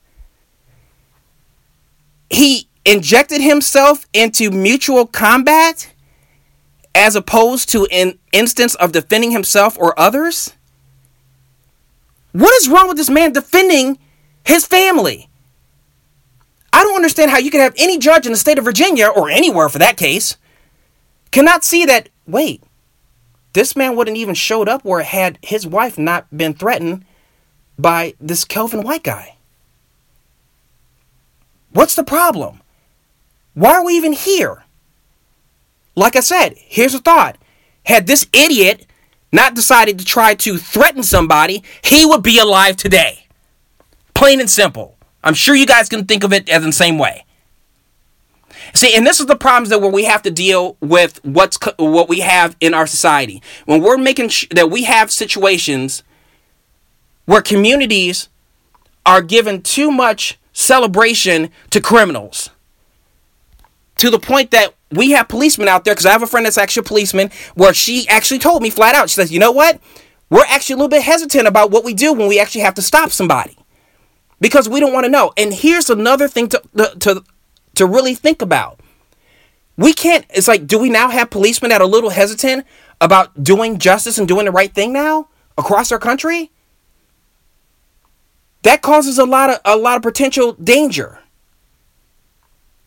He 2.30 2.70
injected 2.86 3.42
himself 3.42 4.08
into 4.14 4.50
mutual 4.50 5.06
combat 5.06 5.91
as 6.94 7.16
opposed 7.16 7.70
to 7.70 7.86
an 7.86 8.20
instance 8.32 8.76
of 8.76 8.92
defending 8.92 9.32
himself 9.32 9.78
or 9.80 9.98
others? 10.00 10.54
What 12.32 12.54
is 12.62 12.70
wrong 12.70 12.88
with 12.88 12.98
this 12.98 13.10
man 13.10 13.34
defending 13.34 13.98
his 14.46 14.66
family? 14.66 15.30
I 16.74 16.84
don't 16.84 16.96
understand 16.96 17.32
how 17.32 17.38
you 17.38 17.52
can 17.52 17.60
have 17.60 17.76
any 17.78 17.98
judge 17.98 18.26
in 18.26 18.32
the 18.32 18.38
state 18.38 18.58
of 18.58 18.64
Virginia, 18.64 19.08
or 19.08 19.30
anywhere 19.30 19.68
for 19.68 19.80
that 19.80 19.98
case, 19.98 20.38
cannot 21.32 21.64
see 21.64 21.86
that, 21.86 22.10
wait, 22.26 22.64
this 23.54 23.76
man 23.76 23.96
wouldn't 23.96 24.18
even 24.18 24.36
showed 24.36 24.70
up 24.70 24.86
where 24.86 25.04
had 25.04 25.38
his 25.42 25.68
wife 25.68 25.98
not 25.98 26.26
been 26.36 26.54
threatened 26.54 27.06
by 27.78 28.14
this 28.20 28.46
Kelvin 28.46 28.84
White 28.84 29.04
guy. 29.04 29.36
What's 31.72 31.96
the 31.96 32.04
problem? 32.04 32.62
Why 33.54 33.74
are 33.74 33.86
we 33.86 33.94
even 33.94 34.14
here? 34.14 34.64
Like 35.96 36.16
I 36.16 36.22
said, 36.22 36.56
here's 36.58 36.94
a 36.94 37.00
thought. 37.00 37.38
Had 37.86 38.08
this 38.08 38.28
idiot 38.34 38.86
not 39.32 39.56
decided 39.56 40.00
to 40.00 40.06
try 40.06 40.34
to 40.36 40.58
threaten 40.58 41.04
somebody, 41.04 41.64
he 41.84 42.06
would 42.06 42.24
be 42.24 42.38
alive 42.38 42.78
today. 42.78 43.28
Plain 44.14 44.40
and 44.40 44.50
simple. 44.50 44.98
I'm 45.24 45.34
sure 45.34 45.56
you 45.56 45.66
guys 45.66 45.90
can 45.90 46.06
think 46.06 46.24
of 46.24 46.34
it 46.34 46.50
as 46.50 46.64
the 46.64 46.72
same 46.72 46.98
way. 46.98 47.26
See, 48.74 48.96
and 48.96 49.06
this 49.06 49.20
is 49.20 49.26
the 49.26 49.36
problems 49.36 49.70
that 49.70 49.82
where 49.82 49.92
we 49.92 50.06
have 50.06 50.22
to 50.24 50.32
deal 50.32 50.78
with 50.80 51.20
what's 51.24 51.58
what 51.78 52.08
we 52.08 52.20
have 52.20 52.56
in 52.60 52.74
our 52.74 52.88
society. 52.88 53.42
When 53.66 53.82
we're 53.82 53.98
making 53.98 54.30
sh- 54.30 54.48
that 54.52 54.70
we 54.70 54.84
have 54.84 55.12
situations 55.12 56.04
where 57.26 57.42
communities 57.42 58.30
are 59.06 59.22
given 59.22 59.62
too 59.62 59.92
much 59.92 60.40
celebration 60.54 61.50
to 61.72 61.82
criminals. 61.82 62.50
To 63.98 64.10
the 64.10 64.20
point 64.20 64.52
that 64.52 64.74
we 64.92 65.12
have 65.12 65.28
policemen 65.28 65.68
out 65.68 65.86
there, 65.86 65.94
because 65.94 66.06
I 66.06 66.12
have 66.12 66.24
a 66.24 66.28
friend 66.28 66.46
that's 66.46 66.58
actually 66.58 66.82
a 66.82 66.84
policeman, 66.84 67.30
where 67.56 67.74
she 67.74 68.08
actually 68.08 68.40
told 68.40 68.62
me 68.62 68.70
flat 68.70 68.96
out, 68.96 69.10
she 69.10 69.16
says, 69.16 69.32
you 69.32 69.40
know 69.40 69.52
what? 69.52 69.80
We're 70.30 70.46
actually 70.48 70.74
a 70.74 70.78
little 70.78 70.90
bit 70.90 71.04
hesitant 71.04 71.48
about 71.48 71.72
what 71.72 71.84
we 71.84 71.94
do 71.94 72.14
when 72.14 72.28
we 72.28 72.40
actually 72.40 72.62
have 72.62 72.76
to 72.76 72.82
stop 72.82 73.12
somebody. 73.12 73.58
Because 74.40 74.68
we 74.68 74.80
don't 74.80 74.94
want 74.94 75.06
to 75.06 75.12
know. 75.12 75.34
And 75.38 75.54
here's 75.54 75.90
another 75.90 76.28
thing 76.28 76.48
to, 76.50 76.62
to, 77.00 77.24
to 77.76 77.86
really 77.86 78.16
think 78.16 78.42
about. 78.42 78.80
We 79.78 79.94
can't, 79.94 80.26
it's 80.30 80.48
like, 80.48 80.68
do 80.68 80.80
we 80.80 80.90
now 80.90 81.10
have 81.10 81.30
policemen 81.30 81.70
that 81.70 81.82
are 81.82 81.86
a 81.86 81.88
little 81.88 82.10
hesitant 82.10 82.66
about 83.00 83.44
doing 83.44 83.80
justice 83.80 84.18
and 84.18 84.28
doing 84.28 84.46
the 84.46 84.52
right 84.52 84.74
thing 84.74 84.94
now 84.94 85.30
across 85.58 85.92
our 85.92 86.00
country? 86.00 86.52
That 88.64 88.82
causes 88.82 89.18
a 89.18 89.26
lot 89.26 89.50
of 89.50 89.60
a 89.66 89.76
lot 89.76 89.98
of 89.98 90.04
potential 90.04 90.54
danger. 90.54 91.20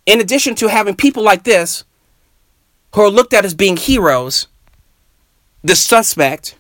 In 0.07 0.21
addition 0.21 0.55
to 0.57 0.69
having 0.69 0.95
people 0.95 1.23
like 1.23 1.43
this 1.43 1.85
who 2.95 3.03
are 3.03 3.11
looked 3.11 3.35
at 3.35 3.45
as 3.45 3.55
being 3.55 3.77
heroes, 3.77 4.47
the 5.63 5.75
suspect 5.75 6.57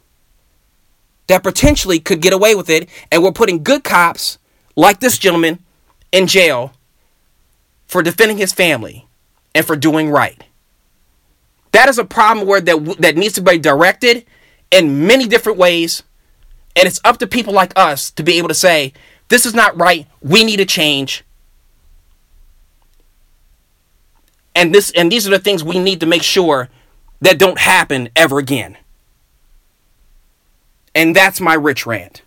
that 1.29 1.42
potentially 1.42 2.01
could 2.01 2.20
get 2.20 2.33
away 2.33 2.55
with 2.55 2.68
it, 2.68 2.88
and 3.11 3.23
we're 3.23 3.33
putting 3.33 3.62
good 3.62 3.85
cops 3.85 4.38
like 4.77 5.01
this 5.01 5.16
gentleman 5.16 5.61
in 6.11 6.27
jail 6.27 6.73
for 7.87 8.03
defending 8.03 8.37
his 8.37 8.53
family 8.53 9.07
and 9.55 9.64
for 9.64 9.77
doing 9.77 10.11
right. 10.11 10.42
That 11.73 11.88
is 11.88 11.99
a 11.99 12.05
problem 12.05 12.47
where 12.47 12.61
that 12.61 12.97
that 12.99 13.16
needs 13.16 13.35
to 13.35 13.42
be 13.42 13.59
directed 13.59 14.25
in 14.70 15.07
many 15.07 15.27
different 15.27 15.59
ways, 15.59 16.03
and 16.75 16.87
it's 16.87 17.01
up 17.05 17.18
to 17.18 17.27
people 17.29 17.53
like 17.53 17.73
us 17.77 18.11
to 18.12 18.25
be 18.25 18.38
able 18.38 18.49
to 18.49 18.55
say 18.55 18.92
this 19.29 19.47
is 19.47 19.55
not 19.55 19.79
right. 19.79 20.07
We 20.20 20.42
need 20.42 20.61
a 20.61 20.66
change. 20.66 21.25
And 24.55 24.75
this 24.75 24.90
and 24.93 25.11
these 25.11 25.27
are 25.27 25.31
the 25.31 25.38
things 25.38 25.64
we 25.64 25.79
need 25.79 26.01
to 26.01 26.07
make 26.07 26.23
sure 26.23 26.69
that 27.21 27.38
don't 27.38 27.59
happen 27.59 28.09
ever 28.14 28.38
again. 28.38 28.77
And 30.95 31.14
that's 31.14 31.40
my 31.40 31.55
rich 31.55 31.87
rant. 31.87 32.23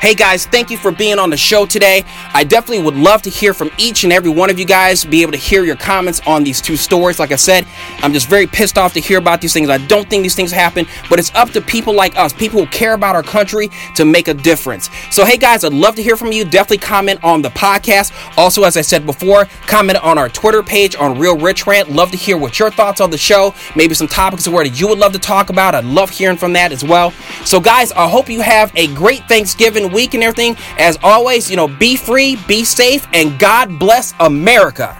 Hey 0.00 0.14
guys, 0.14 0.44
thank 0.44 0.70
you 0.70 0.76
for 0.76 0.92
being 0.92 1.18
on 1.18 1.30
the 1.30 1.38
show 1.38 1.64
today. 1.64 2.04
I 2.34 2.44
definitely 2.44 2.84
would 2.84 2.96
love 2.96 3.22
to 3.22 3.30
hear 3.30 3.54
from 3.54 3.70
each 3.78 4.04
and 4.04 4.12
every 4.12 4.30
one 4.30 4.50
of 4.50 4.58
you 4.58 4.66
guys, 4.66 5.06
be 5.06 5.22
able 5.22 5.32
to 5.32 5.38
hear 5.38 5.64
your 5.64 5.74
comments 5.74 6.20
on 6.26 6.44
these 6.44 6.60
two 6.60 6.76
stories. 6.76 7.18
Like 7.18 7.32
I 7.32 7.36
said, 7.36 7.66
I'm 8.02 8.12
just 8.12 8.28
very 8.28 8.46
pissed 8.46 8.76
off 8.76 8.92
to 8.92 9.00
hear 9.00 9.16
about 9.18 9.40
these 9.40 9.54
things. 9.54 9.70
I 9.70 9.78
don't 9.78 10.08
think 10.08 10.22
these 10.22 10.34
things 10.34 10.52
happen, 10.52 10.86
but 11.08 11.18
it's 11.18 11.34
up 11.34 11.50
to 11.52 11.62
people 11.62 11.94
like 11.94 12.14
us, 12.18 12.34
people 12.34 12.60
who 12.60 12.66
care 12.66 12.92
about 12.92 13.16
our 13.16 13.22
country, 13.22 13.70
to 13.94 14.04
make 14.04 14.28
a 14.28 14.34
difference. 14.34 14.90
So, 15.10 15.24
hey 15.24 15.38
guys, 15.38 15.64
I'd 15.64 15.72
love 15.72 15.94
to 15.96 16.02
hear 16.02 16.16
from 16.16 16.30
you. 16.30 16.44
Definitely 16.44 16.78
comment 16.86 17.24
on 17.24 17.40
the 17.40 17.48
podcast. 17.48 18.12
Also, 18.36 18.64
as 18.64 18.76
I 18.76 18.82
said 18.82 19.06
before, 19.06 19.46
comment 19.66 19.98
on 20.04 20.18
our 20.18 20.28
Twitter 20.28 20.62
page 20.62 20.94
on 20.94 21.18
Real 21.18 21.38
Rich 21.38 21.66
Rant. 21.66 21.90
Love 21.90 22.10
to 22.10 22.18
hear 22.18 22.36
what 22.36 22.58
your 22.58 22.70
thoughts 22.70 23.00
on 23.00 23.10
the 23.10 23.18
show, 23.18 23.54
maybe 23.74 23.94
some 23.94 24.08
topics 24.08 24.46
where 24.46 24.62
that 24.62 24.78
you 24.78 24.88
would 24.88 24.98
love 24.98 25.14
to 25.14 25.18
talk 25.18 25.48
about. 25.48 25.74
I'd 25.74 25.86
love 25.86 26.10
hearing 26.10 26.36
from 26.36 26.52
that 26.52 26.70
as 26.70 26.84
well. 26.84 27.12
So, 27.46 27.60
guys, 27.60 27.92
I 27.92 28.06
hope 28.06 28.28
you 28.28 28.42
have 28.42 28.70
a 28.76 28.88
great 28.88 29.26
Thanksgiving 29.26 29.85
week 29.86 30.14
and 30.14 30.22
everything. 30.22 30.56
As 30.78 30.98
always, 31.02 31.50
you 31.50 31.56
know, 31.56 31.68
be 31.68 31.96
free, 31.96 32.36
be 32.48 32.64
safe, 32.64 33.06
and 33.12 33.38
God 33.38 33.78
bless 33.78 34.14
America. 34.20 34.96